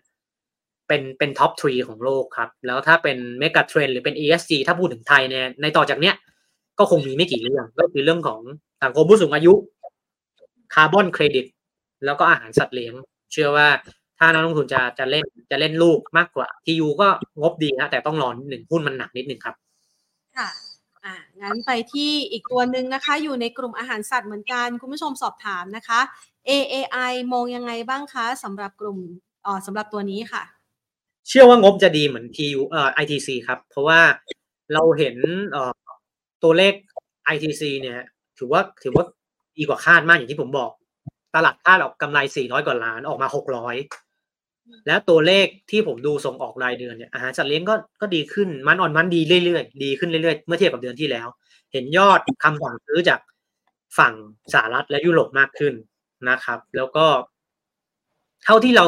[0.89, 6.15] เป็นเป็น top three ของโลกครับ แล้วถ้าเป็น megatrend หรือเป็น ESG ถ้าพูดถึงไทยเนี่ยในต่อจากเนี้ย
[6.79, 8.41] ก็คงมีไม่กี่เรื่อง ก็คือเรื่องของ
[8.83, 9.53] สังคมผู้สูงอายุ
[10.75, 11.47] คาร์บอนเครดิต
[12.05, 12.95] แล้วก็อาหารสัตว์เลี้ยง
[13.33, 13.69] เชื่อว่า
[14.19, 17.09] ถ้านักลงทุนจะจะเล่นจะเล่นลูกมากกว่า TU ก็
[17.41, 19.55] งบดีนะแต่ต้องรอหนึ่งหุ้นมันหนักนิดหนึ่งครับ
[20.37, 20.49] ค่ะ
[21.05, 26.01] อ่างั้นไปที่อีกตัวหนึ่งนะคะ อยู่ในกลุ่มอาหารสัตว์เหมือนกันคุณผู้ชมสอบถามนะคะ
[26.49, 28.99] AAI มองยังไงบ้างคะสำหรับกลุ่ม
[29.47, 30.43] อ๋อสำหรับตัวนี้ค่ะ
[31.29, 34.01] เชื่อว่างบจะดีเหมือน TU เอ่อ ITC ครับ เพราะว่า
[34.75, 35.17] เราเห็น
[35.51, 35.73] เอ่อ
[36.43, 36.75] ตัวเลข
[37.35, 37.99] ITC เนี่ย
[38.39, 39.05] ถือว่าถือว่า
[39.59, 40.71] ดีกว่าคาดมากอย่างที่ผมบอก
[41.35, 43.75] ตลาดคาดออกกำไร 400 กว่าล้านออกมา 600
[44.87, 51.29] แล้วตัวเลขที่ผมดูส่งออกรายเดือนเนี่ยอาหารสัตว์เลี้ยงก็ก็ดีขึ้นมันอ่อนมันดีเรื่อยๆ ดีขึ้นเรื่อยๆ เมื่อเทียบกับเดือนที่แล้ว
[51.73, 53.21] เห็นยอดคำสั่งซื้อจาก
[53.99, 54.15] ฝั่ง
[54.53, 55.75] สหรัฐและยุโรปมากขึ้น
[56.31, 57.07] นะครับ แล้วก็
[58.45, 58.87] เท่าที่เรา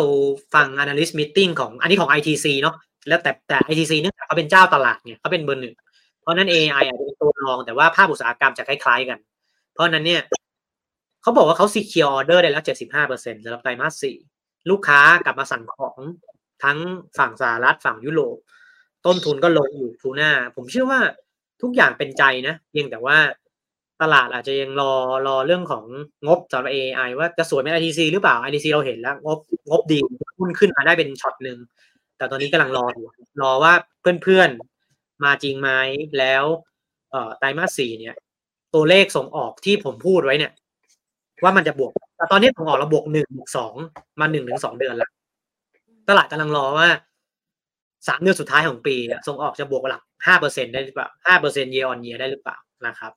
[0.54, 2.74] ฟัง analyst meeting ของอันนี้ของ ITC เนาะ
[3.08, 5.74] แล้วแต่แต่ ITC เนี่ยเขาเป็นเจ้าตลาดเนี่ยเขาเป็นเบอร์หนึ่ง
[6.20, 9.18] เพราะนั้น AI อาจจะเป็นตัวรองแต่ว่าภาพอุตสาหกรรมจะคล้ายๆกัน
[9.74, 10.22] เพราะนั้นเนี่ย
[11.22, 14.16] เขาบอกว่าเขา secure order ได้แล้ว 75%สำหรับไตรมาสสี่
[14.70, 15.98] ลูกค้ากลับมาสั่งของ
[16.64, 16.78] ทั้ง
[17.18, 18.36] ฝั่งสหรัฐฝั่งยุโรป
[19.06, 21.00] ต้นทุนก็ลงอยู่ทูน่าผมเชื่อว่า
[21.62, 23.16] ทุกอย่างเป็นใจนะเพียงแต่ว่า
[24.02, 24.92] ตลาดอาจจะยังรอ
[25.26, 25.84] รอเรื่องของ
[26.26, 29.38] งบสำหรับ AAI ว่าจะสวยเป็น ITC หรือเปล่า ITC เราเห็นแล้ว งบ
[29.70, 29.98] งบดี
[30.38, 31.58] หุ้นขึ้นมาได้เป็นช็อตหนึ่ง
[32.16, 33.06] แต่ตอนนี้กำลังรออยู่
[33.42, 33.72] รอว่า
[34.22, 35.70] เพื่อนๆมาจริงไหม
[36.18, 36.44] แล้ว
[37.10, 38.14] เอ่อไตรมาสสี่เนี่ย
[38.74, 40.52] ตัวเลขส่งออกที่ผมพูดไว้เนี่ย
[41.42, 43.74] ว่ามันจะบวก แต่ตอนนี้ส่งออกเราบวกหนึ่งบวกสอง
[44.20, 45.10] มาหนึ่งถึงสองเดือนแล้ว
[46.08, 46.88] ตลาดกำลังรอว่า
[48.08, 48.96] สามเดือนสุดท้ายของปี
[49.28, 53.12] ส่งออกจะบวกหลักห้าเปอร์เซ็นได้หรือเปล่าห้าเปอร์เซ็นต์เยออนเยียได้หรือเปล่านะครับ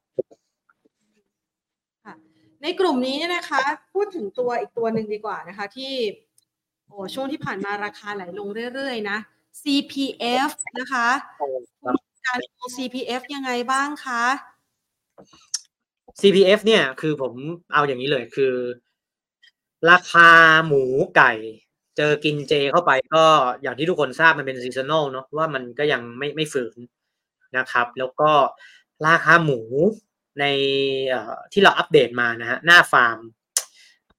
[2.64, 5.94] ในกลุ่มนี้เนี่ยนะคะ พูดถึงตัวอีกตัวหนึ่งดีกว่านะคะ ที่
[6.88, 9.18] โอ้ช่วงที่ผ่านมาราคาไหลลงเรื่อยๆนะ
[9.62, 11.08] CPF นะคะ
[12.26, 14.24] การลง CPF ยังไงบ้างคะ
[16.20, 17.34] CPF เนี่ยคือผม
[17.74, 18.54] เอาอย่างนี้เลยคือ
[19.92, 20.30] ราคา
[20.68, 20.84] หมู
[21.16, 21.32] ไก่
[21.98, 23.26] เจอกินเจเข้าไปก็
[23.62, 26.76] อย่างที่ทุกคนทราบมันเป็น seasonal เนาะว่ามันก็ยังไม่ไม่ฟื้น
[27.58, 28.32] นะครับ แล้วก็
[29.08, 29.62] ราคาหมู
[30.40, 30.46] ใน
[31.54, 33.18] ที่เราอัปเดตมานะฮะหน้าฟาร์ม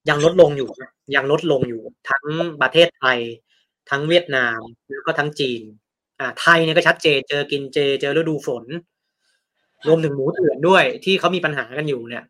[0.08, 0.70] ยังลดลงอยู่
[1.14, 2.24] ยังลดลงอยู่ ทั้ง
[2.60, 3.18] ประเทศไทย
[3.90, 4.60] ทั้งเวียดนาม
[4.90, 5.62] แล้วก็ทั้งจีน
[6.20, 8.64] อ่า ไทยเนี่ยก็ชัดเจนเจอกินเจ เจอฤดูฝน
[9.86, 12.24] รวมถึงหมูเถื่อนด้วยที่เขามีปัญหากันอยู่เนี่ย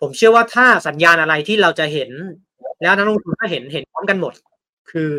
[0.00, 2.10] ผมเชื่อว่าถ้าสัญญาณอะไรที่เราจะเห็น
[2.82, 4.34] แล้วนักลงทุนก็เห็นเห็นพร้อมกันหมด
[4.90, 5.10] คือ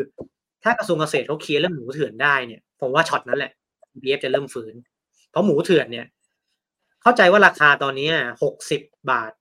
[0.64, 3.52] ถ้ากระทรวงเกษตรเขาเคลียร์เรื่องหมูเถื่อนได้เนี่ยผมว่าช็อตนั้นแหละ
[4.02, 4.74] BF จะเริ่มฟื้น
[5.32, 6.06] เพราะหมูเถื่อนเนี่ย
[7.02, 8.10] เข้าใจว่าราคาตอนนี้
[8.44, 8.82] หกสิบ
[9.12, 9.32] บาท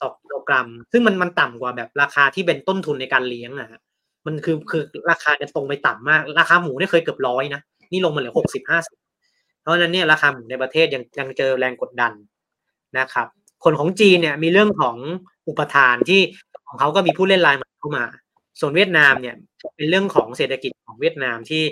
[0.00, 3.80] ต่อกิโลกรัม ซึ่งมันมันต่ำกว่าแบบราคาที่เป็นต้นทุนในการเลี้ยงอะ
[4.26, 7.60] มันคือคือราคาจะตรงไปต่ำมาก ราคาหมูเนี่ยเคยเกือบร้อยนะ
[7.92, 8.98] นี่ลงมาเหลือหกสิบห้าสิบ
[9.62, 12.12] เพราะฉะนั้นเนี่ยราคาหมูในประเทศยังยังเจอแรงกดดัน
[12.98, 13.26] นะครับ
[13.64, 14.96] คนของจีนเนี่ยมีเรื่องของ
[15.48, 16.20] อุปทานที่
[16.68, 18.04] ของเขาก็มีผู้เล่นรายใหม่เข้ามา
[18.60, 19.36] ส่วนเวียดนามเนี่ย
[19.76, 21.62] เป็นเรื่องของเศรษฐกิจของเวียดนามที่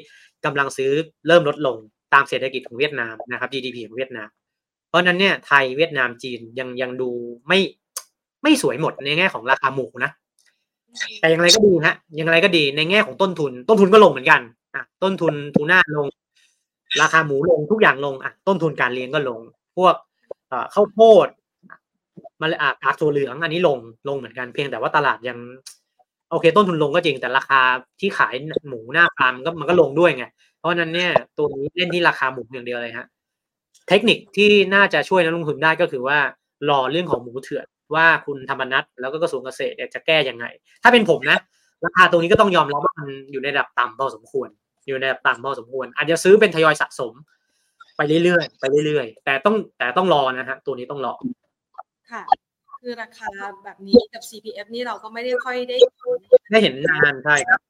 [0.45, 0.91] กำลังซื้อ
[1.29, 1.77] เริ่มลดลง
[2.15, 4.29] ตามเศรษฐกิจของเวียดนามนะครับ GDP ของเวียดนาม
[4.89, 7.11] เพราะนั้นเนี่ยไทยเวียดนามจีนยังยังดู
[7.49, 7.59] ไม่
[8.43, 10.11] ไม่สวยหมดในแง่ของราคาหมูนะ
[11.21, 14.41] แต่อย่างไรก็ดีฮะอย่างไรก็ดีในแง่ของต้นทุน ต้นทุนก็ลงเหมือนกัน
[14.75, 16.07] อะต้นทุนทูน่าลง
[17.03, 19.41] ราคาหมูลงทุกอย่างลงอะต้นทุนการเลี้ยงก็ลง
[19.77, 19.95] พวก
[20.75, 21.29] ข้าวโพด
[22.41, 23.79] มาเลยอะผักตัวเหลืองอันนี้ลง
[24.09, 25.39] ลงเหมือนกันเพียงแต่ว่าตลาดยัง
[26.31, 27.61] โอเค ต้นทุนลงก็จริงแต่ราคา
[28.01, 28.35] ที่ขาย
[28.69, 30.25] หมูหน้าฟาร์มก็มันก็ลงด้วยไง
[30.59, 33.07] เพราะนั้นเนี่ยตัวนี้เล่นที่ราคาหมูอย่างเดียวเลยฮะ
[33.89, 36.19] เทคนิคที่น่าจะช่วยนักลงทุนได้ก็คือว่า
[36.69, 40.45] รอเรื่องของหมูเถื่อนว่าคุณธรรมนัทแล้วก็กระทรวงเกษตรจะแก้ยังไง
[40.83, 41.39] ถ้าเป็นผมนะ
[41.85, 44.49] ราคาตรงนี้ก็ต้องยอมรับว่ามันอยู่ในระดับต่ำพอสมควร
[44.87, 47.13] อยู่ในระดับต่ำพอสมควร อาจจะซื้อเป็นทยอยสะสม
[47.97, 51.15] ไปเรื่อยๆไปเรื่อยๆแต่ต้องแต่ต้องรอนะฮะตัวนี้ต้องรอ
[52.11, 52.23] ค่ะ
[52.83, 53.31] คือราคา
[53.65, 55.79] แบบนี้กับ CPF นี่เราก็ไม่ได้ค่อยได้
[56.51, 57.61] ได้เห็นนานใช่ครับ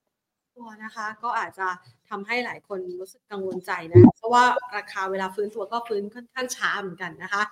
[0.56, 1.68] ตัวนะคะ ก็อาจจะ
[2.08, 4.44] ทำให้หลายคนรู้สึกกังวลใจนะเพราะว่า
[4.76, 7.42] ราคาเวลาฟื้นตัวก็ฟื้นค่อนข้างช้าเหมือนกันนะคะ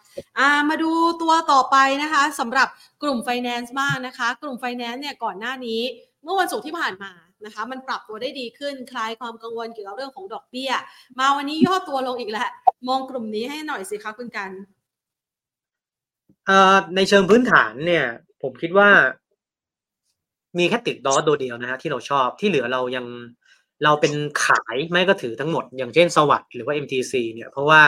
[0.47, 0.91] ามาดู
[1.23, 2.69] ตัวต่อไปนะคะสำหรับ
[3.03, 5.81] กลุ่มไฟแนนซ์มากนะคะ กลุ่มไฟแนนซ์เนี่ยก่อนหน้านี้
[6.23, 7.13] เมื่อวันศุกร์ที่ผ่านมา
[7.45, 10.71] นะคะ มันปรับตัวได้ดีขึ้นคลายความกังวลเกี่ยวกับเรื่องของดอกเบี้ย
[11.19, 12.49] มาวันนี้ย่อตัวลงอีกแล้ว
[12.89, 14.51] มองกลุ่มนี้ให้หน่อยสิคะคุณกัน
[16.97, 18.07] ในเชิงพื้นฐานเนี่ย
[18.43, 18.89] ผมคิดว่า
[20.59, 23.07] มีแค่ TIDLOR ตัวเดียวนะฮะที่เราชอบที่เหลือเรายัง
[23.85, 24.13] เราเป็น
[24.45, 27.81] ขายไม่ก็ถือทั้งหมด อย่างเช่น SAWAD หรือว่า MTC เนี่ย เพราะว่า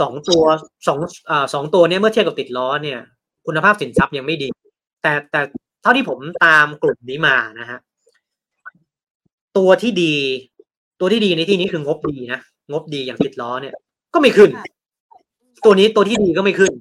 [0.00, 0.42] สองตัว
[0.88, 0.98] สอง
[1.30, 2.98] อ่าสองตัวเนี้ยเมื่อเทียบกับติดล้อเนี่ย
[3.46, 4.48] คุณภาพสินทรัพย์ยังไม่ดี
[5.02, 5.40] แต่แต่
[5.82, 7.78] เท่าที่ผมตามกลุ่มนี้มานะฮะ
[9.56, 10.14] ตัวที่ดี
[11.00, 12.40] ตัวที่ดีในที่นี้คืองบดีนะ
[12.72, 13.74] งบดีอย่างติดล้อเนี่ย
[14.14, 14.50] ก็ไม่ขึ้น
[15.64, 16.72] ตัวนี้ตัวที่ดีก็ไม่ขึ้น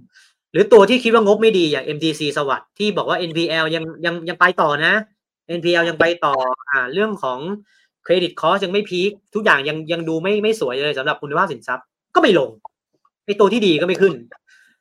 [0.52, 4.94] หรือตัวที่คิดว่างบไม่ดีอย่าง MTC สวัสด์ที่บอกว่า NPL ยังยังยังไปต่อนะ
[5.58, 6.34] NPL ยังไปต่อ
[6.70, 7.40] อ่าเรื่องของ
[8.04, 11.86] เครดิตคอสยังไม่พีคทุกอย่างยังยังดูไม่ไม่สวยเลยสำหรับคุณภาพสินทรัพย์
[12.16, 12.50] ก็ไม่ลง
[13.26, 14.14] ไอตัวที่ดีก็ไม่ขึ้น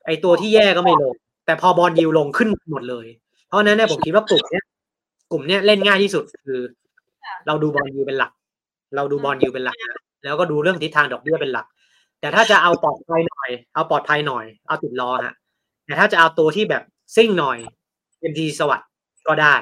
[0.07, 1.13] ไอตัวที่แย่ก็ไม่ลง
[1.47, 3.07] แต่พอบอลยิวลงขึ้นหมดเลย
[3.49, 4.65] เพราะนั้นเนี่ยผมคิดว่ากลุ่มเนี้ย
[5.31, 6.61] กลุ่มเนี้ยเล่นง่ายที่สุดคือ
[7.47, 8.33] เราดูบอลยิวเป็นหลัก
[8.97, 9.77] เราดูบอลยิวเป็นหลัก
[10.25, 11.67] แล้วก็ดูเรื่องทิศทางดอกเบี้ยเป็นหลัก
[12.21, 15.35] แต่ถ้าจะเอาปลอดภัยหน่อย เอาปลอดภัยหน่อยเอาติดรอฮะ
[15.89, 16.83] แต่ถ้าจะเอาตัวที่แบบ
[17.17, 17.59] ซิ่งหน่อย
[18.31, 18.89] MT สวัสด์
[19.29, 19.55] ก็ได้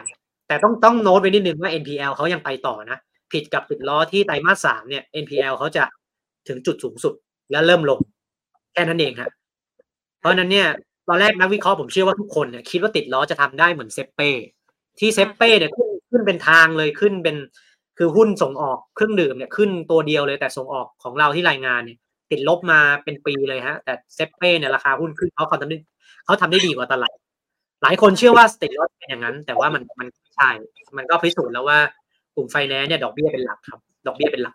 [0.47, 2.99] แต่ต้องต้องโน้ตไว้นิดนึงว่า NPL เขายังไปต่อนะ
[3.33, 5.85] ผิดกับติดล้อที่ไตรมาสสามเนี่ย NPL เขาจะ
[6.49, 7.15] ถึงจุดสูงสุด
[7.51, 8.01] แล้วเริ่มลง
[8.73, 9.31] แค่นั้นเองฮะ
[10.21, 10.69] เพราะนั้นเนี่ย
[11.09, 14.31] ตอนแรกนักวิเคราะห์ผมเชื่อว่าทุกคนเนี่ยคิดว่าติดล้อจะทำได้เหมือนเซเป้
[14.99, 17.37] ที่เซเป้เนี่ยขึ้นขึ้นเป็นทางเลยขึ้นเป็น
[17.99, 21.99] คือหุ้นส่งออกเครื่องดื่มเนี่ยขึ้นตัวเดียวเลยแต่ส่งออกของเราที่รายงานเนี่ย
[22.31, 25.79] ติดลบมาเป็นปีเลยฮะ แต่เซเป้เนี่ยราคาหุ้นขึ้นเขาะเขาทำได้
[26.27, 27.17] เขาทำได้ดีกว่าตลาด
[27.83, 30.51] หลายคนเชื่อว่าสเติดลบเป็นอย่างนั้น แต่ว่ามันมันไม่ใช่
[30.97, 31.79] มันก็พิสูจน์แล้วว่า
[32.35, 34.55] กลุ่มไฟแนนซ์เนี่ยดอกเบี้ยเป็นหลักครับ ดอกเบี้ยเป็นหลัก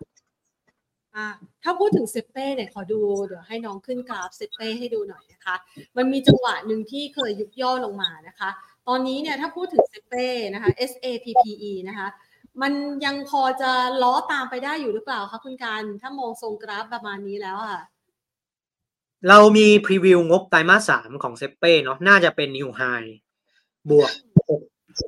[1.14, 1.26] อ่า
[1.62, 5.54] ถ้าพูดถึงเซ็ปเป้เนี่ยขอดูเดี๋ยวให้น้องขึ้นกราฟเซ็ปเป้ให้ดูหน่อยนะคะ
[5.96, 8.50] มันมีจังหวะหนึ่งที่เคยยุบย่อลงมานะคะ
[8.88, 12.08] ตอนนี้เนี่ยถ้าพูดถึงเซ็ปเป้นะคะ S A P P E นะคะ
[12.62, 12.72] มัน
[13.04, 13.70] ยังพอจะ
[14.02, 17.80] ล้อตามไปได้อยู่หรือเปล่าคะคุณกันถ้ามองทรงกราฟประมาณนี้แล้วอะ
[19.28, 22.82] เรามี preview งบไตรมาสสามของเซ็ปเป้เนาะน่าจะเป็น new high
[23.90, 24.10] บวก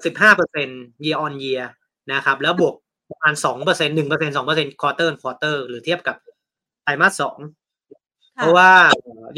[0.04, 1.64] สิบห้าเปอร์เซ็นต์ year on year
[2.12, 2.74] นะครับ แล้วบวก
[3.10, 6.16] ประมาณสองเปอร์เซ็นหนึ่งเปอร์เซ็นสองเปอร์เซ็น quarter quarter หรือเทียบกับ
[6.82, 7.36] ไตรมาสสอง
[8.36, 8.70] เพราะว่า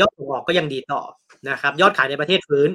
[0.01, 1.03] ยอดส่งออกก็ยังดีต่อ
[1.49, 2.71] นะครับ ยอดขายในประเทศฟื้น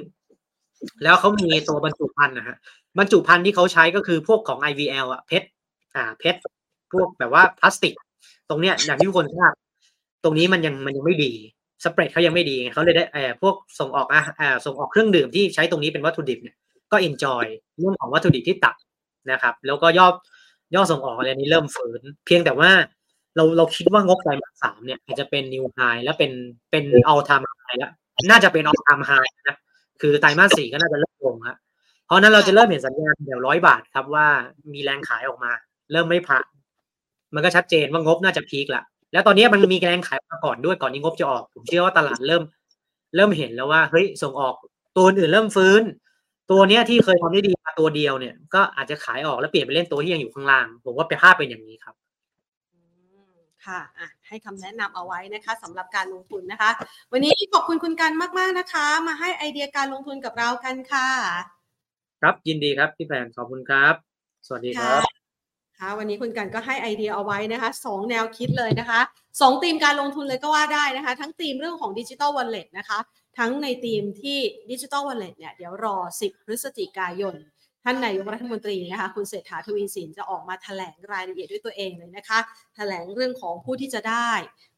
[1.02, 2.56] แล้วเขามีตัวบรรจุภัณฑ์นะฮะ
[2.98, 5.46] บรรจุภัณฑ์ที่เขาใช้ก็คือพวกของ IVL อะเพชร
[5.94, 6.40] อ่าเพชร
[6.92, 7.94] พวกแบบว่าพลาสติก
[8.48, 9.54] ตรงเนี้ยอย่างที่ทุกคนทราบ
[10.24, 11.32] ตรงนี้มันยังมันยังไม่ดี
[11.84, 16.56] สเปรดเขายังไม่ดีเขาเลยได้เออพวกส่งออกอะอ่าส่งออกเครื่องดื่มที่ใช้ตรงนี้เป็นวัตถุดิบเนี่ย
[16.92, 17.44] ก็เอนจอย
[17.78, 18.76] เรื่องของวัตถุดิบที่ตัก
[19.30, 20.14] นะครับ แล้วก็ยอด
[20.74, 22.70] ยอดส่งออกอะไรนี้เริ่มฝืน เพียงแต่ว่า
[23.36, 26.32] เราเราคิดว่างบไตรมาสสามเนี่ยอาจจะเป็นนิวไฮและเป็น
[26.70, 27.90] เป็นเอาทามไฮแล้ว
[28.30, 29.12] น่าจะเป็นเอาทามไฮ
[29.48, 29.56] นะ
[30.00, 31.56] คือไตรมาสสี่ก็น่าจะเริ่มลงฮะ
[32.06, 34.26] เพราะนั้นเราจะเริ่มเห็นสัญญาณเดี๋ยวร้อยบาทครับว่า
[34.72, 35.52] มีแรงขายออกมา
[35.92, 36.46] เริ่มไม่ผ่าน
[37.34, 38.82] มันก็ชัดเจนว่างบน่าจะพีคละ
[39.12, 42.42] แล้วตอนนี้มันมีแรงขายมาก่อนด้วยก่อนนี้งบจะออก ผมเชื่อว่าตลาดเริ่ม
[43.16, 44.54] เริ่มเห็นแล้วว่าเฮ้ยส่งออก
[44.96, 45.82] ตัวอื่นเริ่มฟื้น
[46.50, 51.94] ตัวเนี้ยที่เคยทำได้ดีมาตัวเดียวเนี่ย ก็อาจจะขายออกแล้วเปลี่ยนไปเล่นตัวที่ยังอยู่ข้างล่าง ผมว่าไปภาพเป็นอย่างนี้ครับ
[53.66, 56.70] ค่ะอะ ให้คำแนะนำเอาไว้นะคะสำหรับการลงทุนนะคะ
[57.12, 61.08] วันนี้ขอบคุณคุณกันมาก ๆนะคะ มาให้ไอเดียการลงทุนกับเรากันค่ะ
[62.20, 63.94] ครับยินดีครับพี่แฟนขอบคุณครับ
[64.46, 65.21] สวัสดีครับค่ะ
[65.98, 69.00] วันนี้คุณกันก็ให้ไอเดียเอาไว้นะคะสองแนวคิดเลยนะคะ
[69.40, 72.98] สองธีมการลงทุนเลยก็ว่าได้นะคะ ทั้งธีมเรื่องของดิจิ t a ลวอลเล็ตนะคะ
[73.38, 74.38] ทั้งในธีมที่
[74.70, 77.34] ดิจิ t a ลวอลเล็ตเนี่ยเดี๋ยวรอ 10 พฤศจิกายน
[77.84, 82.38] ท่านนายกรัฐมนตรีนะคะ คุณเศรษฐาทวีสินจะออกมาแถลงรายละเอียดด้วยตัวเองเลยนะคะ
[82.76, 84.30] แถลงเรื่องของผู้ที่จะได้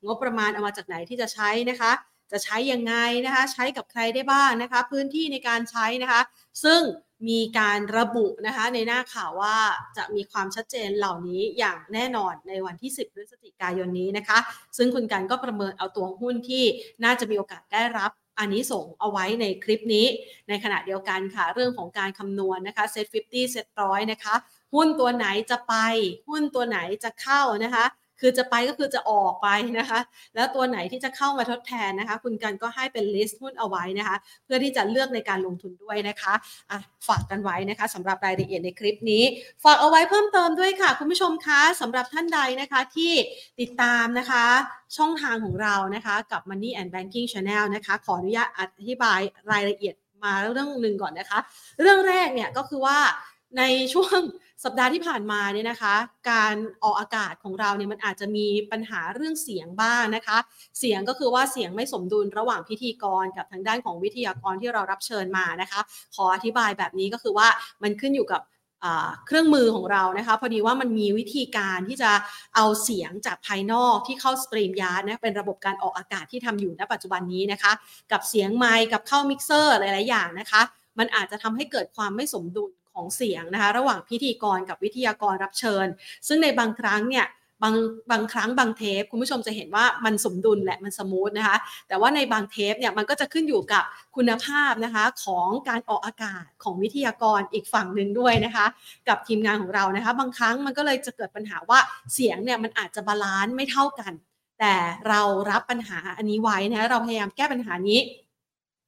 [0.04, 1.92] งบประมาณเอามาจากไหนที่จะใช้นะคะ
[2.32, 2.94] จะใช้ยังไง
[3.24, 6.20] นะคะ ใช้กับใครได้บ้างนะคะ พื้นที่ในการใช้นะคะ
[6.64, 6.80] ซึ่ง
[7.28, 9.56] มีการระบุนะคะในหน้าข่าวว่า
[9.96, 14.38] จะมีความชัดเจนเหล่านี้อย่างแน่นอนในวันที่ 10พฤศจิกายนนี้นะคะ
[14.76, 16.64] ซึ่งคุณกันก็ประเมินเอาตัวหุ้นที่
[17.04, 20.06] น่าจะมีโอกาสได้รับอันนี้ส่งเอาไว้ในคลิปนี้
[20.48, 24.34] ในขณะเดียวกันค่ะ เรื่องของการคำนวณนะคะเซ็ต50เซ็ตร้อยนะคะ
[24.74, 25.74] หุ้นตัวไหนจะไป
[26.28, 27.84] หุ้นตัวไหนจะเข้านะคะ
[28.26, 29.48] คือจะไปก็คือจะออกไป
[29.78, 30.00] นะคะ
[30.34, 36.34] แล้วตัวไหนที่จะเข้ามาทดแทนนะคะ คุณกันก็ให้เป็น list หุ้นเอาไว้นะคะ เพื่อที่จะเลือกในการลงทุนด้วยนะคะ
[36.70, 39.22] อะฝากกันไว้นะคะสำหรับรายละเอียดในคลิปนี้
[39.64, 43.12] ฝากเอาไว้เพิ่มเติมด้วยค่ะ คุณผู้ชมคะสำหรับท่านใดนะคะที่
[43.60, 44.44] ติดตามนะคะ
[44.96, 49.20] ช่องทางของเรานะคะกับ Money and Banking Channel นะคะ ขออนุญาตอธิบาย
[49.52, 49.94] รายละเอียด
[50.24, 51.38] มาเรื่องหนึ่งก่อนนะคะ
[51.80, 52.98] เรื่องแรกเนี่ยก็คือว่า
[53.58, 53.64] ใน
[53.94, 54.18] ช่วง
[54.64, 55.94] สัปดาห์ที่ผ่านมาเนี่ยนะคะ
[56.30, 56.54] การ
[56.84, 60.38] ออกอากาศของเราเนี่ยมันอาจจะมีปัญหาเรื่องเสียงบ้างนะคะ
[60.78, 65.80] เสียงก็คือว่าเสียงไม่สมดุลระหว่างพิธีกรกับทางด้านของวิทยากรที่เรารับเชิญมานะคะ
[66.14, 67.48] ขออธิบายแบบนี้ก็คือว่า
[67.82, 68.42] มันขึ้นอยู่กับ
[69.26, 72.10] เครื่องมือของเรานะคะพอดีว่ามันมีวิธีการที่จะ
[72.56, 77.72] เอาเสียงจากภายนอกที่เข้า StreamYard นะเป็นระบบการออกอากาศที่ทำอยู่ณปัจจุบันนี้นะคะ
[78.12, 80.62] กับเสียงไมค์กับเข้ามิกเซอร์หลาย ๆ อย่างนะคะ
[80.98, 85.86] มันอาจจะทำให้เกิดความไม่สมดุล ของเสียงนะคะระหว่างพิธีกรกับวิทยากรรับเชิญ
[86.28, 87.26] ซึ่งในบางครั้งเนี่ย
[87.62, 87.74] บาง
[88.10, 91.56] บางครั้งบางเทปคุณผู้ชมจะเห็นว่ามันสมดุลและมัน smooth นะคะ
[91.88, 93.84] แต่ว่าในบางเทปเนี่ยมันก็จะขึ้นอยู่กับ
[94.16, 98.66] คุณภาพนะคะของการออกอากาศของวิทยากรอีกฝั่งหนึ่งด้วยนะคะ
[99.08, 101.78] กับทีมงานของเรานะคะ บางครั้งมันก็เลยจะเกิดปัญหาว่า
[102.14, 104.12] เสียงเนี่ยมันอาจจะ balance ไม่เท่ากัน
[104.60, 104.74] แต่
[105.08, 105.20] เรา
[105.50, 108.00] รับปัญหาอันนี้ไว้นะเราพยายามแก้ปัญหานี้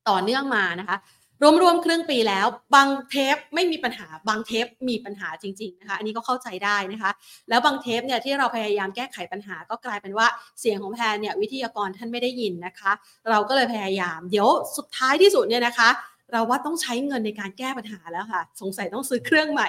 [0.08, 0.96] ต่อเนื่องมานะคะ
[1.42, 7.10] รวมๆครึ่งปีแล้ว บางเทปไม่มีปัญหา บางเทปมีปัญหาจริงๆนะคะอันนี้ก็เข้าใจได้นะคะ
[7.48, 10.26] แล้วบางเทปเนี่ยที่เราพยายามแก้ไขปัญหาก็กลายเป็นว่า
[10.60, 12.92] เสียงของแพนเนี่ยวิทยากรท่านไม่ได้ยินนะคะ
[13.30, 15.88] เราก็เลยพยายาม เดี๋ยวสุดท้ายที่สุดเนี่ยนะคะ
[16.32, 19.68] เราว่าต้องใช้เงินในการแก้ปัญหาแล้วค่ะ สงสัยต้องซื้อเครื่องใหม่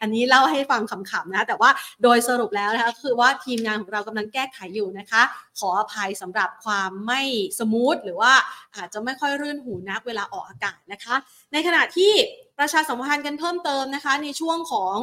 [0.00, 1.70] อันนี้เล่าให้ฟังขำๆนะ แต่ว่า
[2.02, 5.22] โดยสรุปแล้วนะคะคือว่าทีมงานของเรากำลังแก้ไขอยู่นะคะ
[5.58, 7.22] ขออภัยสำหรับความไม่
[7.58, 8.32] สมูทหรือว่า
[8.76, 11.14] อาจจะไม่ค่อยรื่นหูนักเวลาออกอากาศนะคะ
[11.52, 12.12] ในขณะที่
[12.58, 14.96] ประชาสัมพันธ์กันเพิ่มเติมนะคะ ในช่วงของ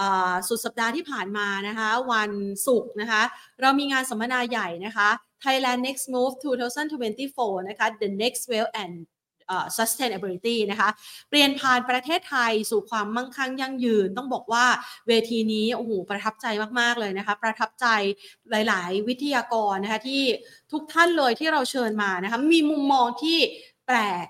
[0.00, 0.02] อ
[0.48, 2.32] สุดสัปดาห์ที่ผ่านมานะคะ วัน
[2.66, 3.22] ศุกร์นะคะ
[3.60, 5.08] เรามีงานสัมมนาใหญ่นะคะ
[5.44, 6.34] Thailand Next Move
[7.00, 8.94] 2024 นะคะ The Next Wave and
[9.76, 10.88] sustainability นะคะ
[11.28, 14.66] เปลี่ยนผ่านประเทศไทยสู่ความมั่งคั่งยั่งยืน ต้องบอกว่า
[15.08, 16.46] เวทีนี้โอ้โหประทับใจ
[16.80, 17.86] มากๆเลยนะคะ ประทับใจ
[18.50, 20.22] หลาย ๆ วิทยากรนะคะที่
[20.72, 23.38] ทุกท่านเลยที่เราเชิญมานะคะมีมุมมองที่
[23.86, 24.26] แปลก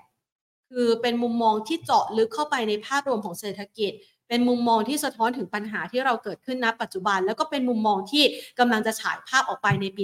[0.71, 3.91] คือเป็นมุมมองที่เจาะลึกเข้าไปในภาพรวมของเศรษฐกิจ
[4.27, 8.23] เป็นมุมมองที่สะท้อนถึงปัญหาที่เราเกิดขึ้นณปัจจุบัน แล้วก็เป็นมุมมองที่
[8.59, 10.03] กำลังจะฉายภาพออกไปในปี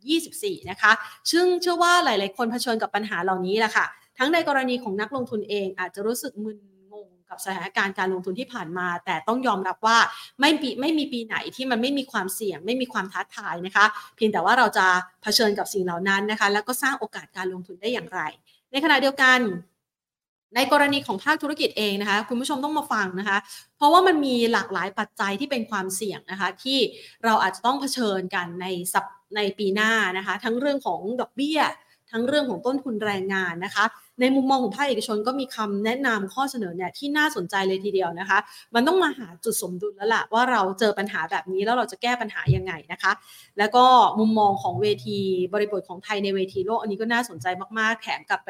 [0.00, 0.92] 2024 นะคะ
[1.32, 3.86] ซึ่งเชื่อว่าหลาย ๆ คนเผชิญกับปัญหาเหล่านี้แหละค่ะ
[4.22, 6.58] ทั้งในกรณีของนักลงทุนเองอาจจะรู้สึกมึน
[6.92, 9.98] งงกับสถานการณ์การลงทุนที่ผ่านมา แต่ต้องยอมรับว่า
[10.40, 13.84] ไม่ปีไม่มีปีไหนที่มันไม่มีความเสี่ยง ไม่มีความท้าทายนะคะ
[14.16, 14.86] เพียงแต่ว่าเราจะ
[15.22, 18.20] เผชิญกับสิ่งเหล่านั้นนะคะ แล้วก็สร้างโอกาสการลงทุนได้อย่างไร
[18.72, 19.38] ในขณะเดียวกัน
[20.54, 23.38] ในกรณีของภาคธุรกิจเองนะคะ คุณผู้ชมต้องมาฟังนะคะ
[23.76, 26.78] เพราะว่ามันมีหลากหลายปัจจัยที่เป็นความเสี่ยงนะคะ ที่
[27.24, 29.04] เราอาจจะต้องเผชิญกันในสัป
[29.36, 31.60] ในปีหน้านะคะ ทั้งเรื่องของดอกเบี้ย
[32.10, 33.84] ทั้งเรื่องของต้นทุนแรงงานนะคะ
[34.20, 38.38] ในมุมมองของภาคเอกชนก็มีคำแนะนำข้อเสนอเนี่ยที่น่าสนใจเลยทีเดียวนะคะ
[38.74, 43.12] มันต้องมาหาจุดสมดุลแล้วล่ะว่าเราเจอปัญหาแบบนี้แล้วเราจะแก้ปัญหายังไงนะคะ
[43.58, 43.84] แล้วก็
[44.18, 45.18] มุมมองของเวที
[45.54, 47.46] บริบทของไทยในเวทีโลกอันนี้ก็น่าสนใจ
[47.78, 48.48] มากๆแถมกับไป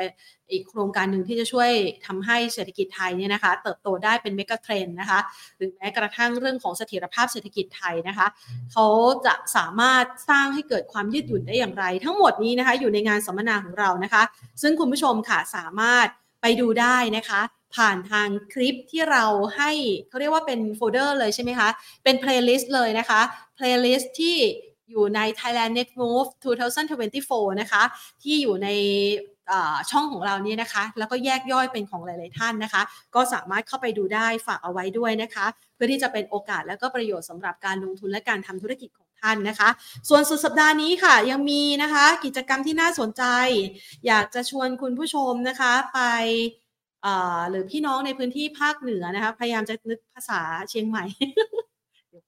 [0.53, 1.71] อีกโครงการหนึ่งที่จะช่วย
[2.07, 5.21] ทำให้เศรษฐกิจไทยเนี่ยนะคะ เติบโตได้เป็นเมกะเทรนนะคะ
[5.57, 8.27] หรือแม้กระทั่งเรื่องของเสถียรภาพเศรษฐกิจไทยนะคะ
[8.73, 8.87] เขา
[9.27, 14.23] จะสามารถสร้างให้เกิดความยืดหยุ่นได้อย่างไร ทั้งหมดนี้นะคะอยู่ในงานสัมมนาของเรานะคะ
[14.63, 16.07] ซึ่งคุณผู้ชมค่ะสามารถ
[16.43, 17.41] ไปดูได้นะคะ
[17.77, 19.25] ผ่านทางคลิปที่เรา
[19.57, 19.71] ให้
[20.09, 21.69] เขาเรียกว่าเป็นโฟลเดอร์เลยใช่ไหมคะ
[22.05, 23.21] เป็น playlist เลยนะคะ
[23.57, 24.37] playlist ที่
[24.91, 26.29] อยู่ใน Thailand Next Move
[26.95, 27.83] 2024 นะคะ
[28.23, 28.69] ที่อยู่ใน
[29.91, 32.83] ช่องของเรานี้นะคะ แล้วก็แยกย่อยเป็นของหลาย ๆ ท่านนะคะ
[33.15, 39.69] ก็สามารถเข้าไปดูได้ฝากเอาไว้ด้วยนะคะ เพื่อที่จะเป็นโอกาสและก็ประโยชน์สำหรับการลงทุนและการทำธุรกิจของท่านนะคะ
[40.09, 43.25] ส่วนสุดสัปดาห์นี้ค่ะ ยังมีนะคะ กิจกรรมที่น่าสนใจ
[44.07, 46.01] อยากจะชวนคุณผู้ชมนะคะไป
[47.51, 51.05] หรือพี่น้องในพื้นที่ภาคเหนือนะคะ พยายามจะนึกภาษาเชียงใหม่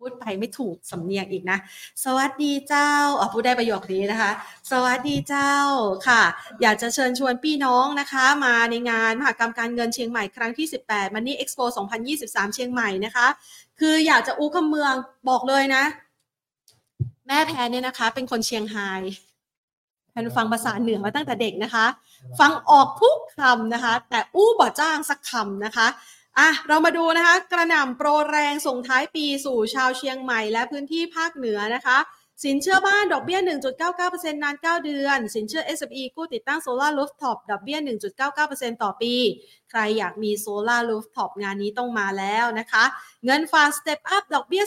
[0.03, 1.59] พูดไปไม่ถูกสำเนียงอีกนะ
[2.05, 2.91] สวัสดีเจ้า
[3.21, 4.31] อ๋อพูดได้ประโยคนี้นะคะ
[4.71, 5.55] สวัสดีเจ้า
[6.09, 6.23] ค่ะ
[6.63, 11.61] อยากจะเชิญชวนพี่น้องนะคะ มาในงานมหกรรมการเงินเชียงใหม่ครั้งที่ 18 มันนี่เอ็กซ์โป
[12.09, 13.27] 2023 เชียงใหม่นะคะ
[13.81, 14.95] คืออยากจะอู้คำเมือง
[15.29, 15.85] บอกเลยนะ
[17.27, 18.89] แม่แพนเนี่ยนะคะ เป็นคนเชียงราย
[20.11, 21.87] แพนฟังภาษาเหนือมาตั้งแต่เด็กนะคะ
[22.41, 25.87] ฟังออกทุกคำนะคะ แต่อู้บ่จ้างสักคำนะคะ
[26.39, 31.99] อะเรามาดูนะคะ กระหน่ำโปรแรงส่งท้ายปีสู่ชาวเชียงใหม่และพื้นที่ภาคเหนือนะคะ
[32.45, 33.41] สินเชื่อบ้านดอกเบี้ย
[33.91, 37.79] 1.99%นาน 9 เดือน สินเชื่อ SME กู้ติดตั้งโซลาร์รูฟท็อปดอกเบี้ย
[38.31, 39.15] 1.99%ต่อปี
[39.71, 42.85] ใครอยากมีโซลาร์รูฟท็อปงานนี้ต้องมาแล้วนะคะ
[43.25, 44.63] เงินฝาก step up ดอกเบี้ย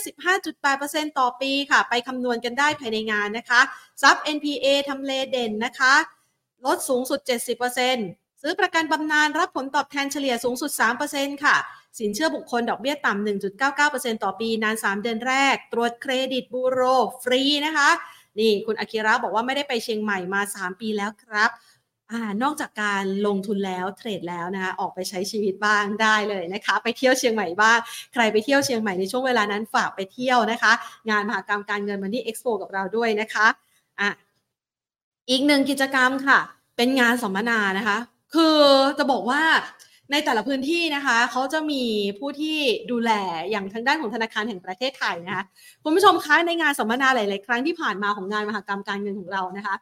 [0.58, 3.60] 15.8%ต่อปีค่ะ ไปคำนวณกันได้ภายในงานนะคะ
[4.02, 5.94] ซับ NPA ทำเลเด่นนะคะ
[6.66, 10.70] ลดสูงสุด 70% ซื้อประกันบำนาญรับผลตอบแทนเฉลี่ยสูงสุด
[11.08, 11.56] 3%ค่ะ
[11.98, 13.26] สินเชื่อบุคคลดอกเบี้ยต่ำ
[13.68, 16.80] 1.99%ต่อปีนาน 3 เดือนแรก ตรวจเครดิตบูโร
[17.22, 17.90] ฟรีนะคะ
[18.38, 27.78] นี่คุณอากิระบอกว่าไม่ได้ไปเชียงใหม่มา 3 ปีแล้วครับ นอกจากการลงทุนแล้วเทรดแล้วนะคะออกไปใช้ชีวิตบ้างได้เลยนะคะ ไปเที่ยวเชียงใหม่บ้าง
[28.12, 30.72] ใครไปเที่ยวเชียงใหม่ในช่วงเวลานั้นฝากไปเที่ยวนะคะ
[31.10, 33.46] งานมหากรรมการเงินมันนี่เอ็กซ์โปกับเราด้วยนะคะ
[34.00, 34.10] อะ
[35.30, 36.38] อีกหนึ่งกิจกรรมค่ะ
[36.76, 37.98] เป็นงานสัมมนานะคะ
[38.34, 38.58] คือ
[38.98, 39.42] จะบอกว่า
[40.12, 41.82] ในแต่ละพื้นที่นะคะเขาจะมี
[42.18, 42.58] ผู้ที่
[42.90, 43.10] ดูแล
[43.50, 45.44] อย่างทางด้านของธนาคารแห่งประเทศไทยนะคะ
[45.84, 49.74] คุณผู้ชมคะในงานสัมมนาหลาย ๆ ครั้งที่ผ่านมาของงานมหกรรมการเงินของเรานะคะ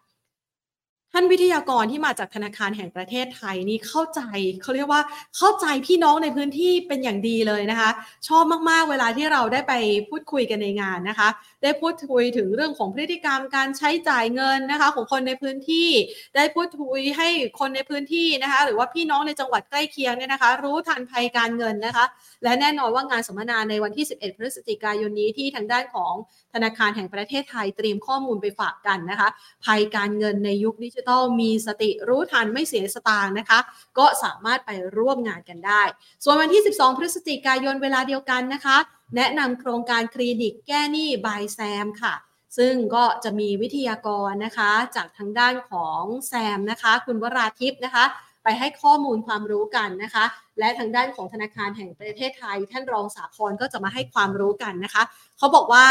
[1.16, 4.20] ท่านวิทยากรที่มาจากธนาคารแห่งประเทศไทยนี่เข้าใจ
[4.62, 5.03] เขาเรียกว่า
[5.36, 7.90] เข้าใจพี่น้องในพื้นที่เป็นอย่างดีเลยนะคะ
[8.28, 9.72] ชอบมาก ๆ เวลาที่เราได้ไป
[10.09, 11.28] พูดคุยกันในงานนะคะ
[11.65, 15.89] ได้พูดคุยถึงเรื่องของพฤติกรรมการใช้จ่ายเงินนะคะของคนในพื้นที่
[16.37, 17.29] ได้พูดคุยให้
[17.61, 22.05] คนในพื้นที่นะคะ หรือว่าพี่น้องในจังหวัดใกล้เคียงเนี่ยนะคะ รู้ทันภัยการเงินนะคะ
[22.45, 26.12] และแน่นอนว่างานสัมมนาในวันที่ 11 พฤศจิกายนนี้ที่ทางด้านของ
[26.55, 29.29] ธนาคารแห่งประเทศไทยเตรียมข้อมูลไปฝากกันนะคะ
[29.65, 33.59] ภัยการเงินในยุคดิจิทัลมีสติรู้ทันไม่เสียสตางค์นะคะ
[33.99, 35.83] ก็สามารถไปร่วมงานกันได้
[36.25, 38.79] ส่วนวันที่ 12 พฤศจิกายนเวลาเดียวกันนะคะ
[39.16, 42.14] แนะนำโครงการคลินิกแก้หนี้บายแซมค่ะ
[42.59, 48.05] ซึ่งก็จะมีวิทยากรนะคะ จากทางด้านของแซมนะคะ คุณวราทิพย์นะคะ
[48.44, 50.24] ไปให้ข้อมูลความรู้กันนะคะ
[50.59, 55.02] และทางด้านของธนาคารแห่งประเทศไทย ท่านรองสาครก็จะมาให้ความรู้กันนะคะ
[55.38, 55.86] เขาบอกว่า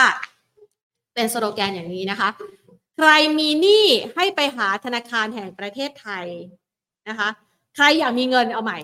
[1.16, 2.30] เป็นสโลแกนอย่างนี้นะคะ
[2.98, 3.10] ใคร
[3.40, 3.86] มีหนี้
[4.16, 6.26] ให้ไปหาธนาคารแห่งประเทศไทย
[7.10, 7.30] นะคะ
[7.76, 8.78] ใครอยากมีเงินเอาใหม่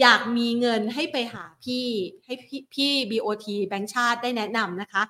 [0.00, 1.86] อยากมีเงินให้ไปหาพี่
[2.24, 5.02] ให้พี่พี่ BOT แบงค์ชาติได้แนะนำนะคะ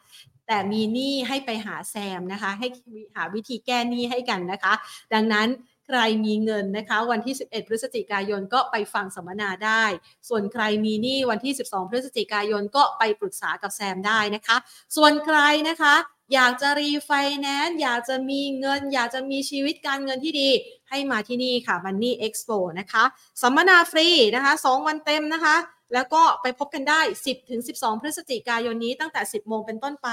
[0.46, 2.66] แต่มีหนี้ให้ไปหาแซมนะคะ ให้
[3.14, 4.72] หาวิธีแก้หนี้ให้กันนะคะ
[5.14, 5.48] ดังนั้น
[5.86, 9.84] ใครมีเงินนะคะ วันที่ 11 พฤศจิกายนก็ไปฟังสัมมนาได้
[10.28, 14.56] ส่วนใครมีหนี้วันที่ 12 พฤศจิกายนก็ไปปรึกษากับแซมได้นะคะ
[14.96, 15.94] ส่วนใครนะคะ
[16.34, 17.10] อยากจะรีไฟ
[17.40, 20.48] แนนซ์อยากจะมีเงิน อยากจะมีชีวิตการเงินที่ดี
[20.88, 23.04] ให้มาที่นี่ค่ะ Money Expo นะคะ
[23.42, 25.56] สัมมนาฟรีนะคะ 2 วันเต็มนะคะ
[25.94, 30.08] แล้วก็ไปพบกันได้ 10 ถึง 12 พฤศจิกายนนี้ตั้งแต่ 10 โมงเป็นต้นไป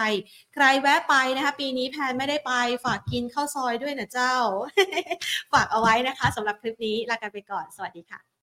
[0.54, 2.54] ใครแวะไปนะคะ ปีนี้แพนไม่ได้ไป
[2.86, 4.36] ฝากกินข้าวซอยด้วยนะเจ้า
[5.54, 8.33] ฝากเอาไว้นะคะสำหรับคลิปนี้ลากันไปก่อน สวัสดีค่ะ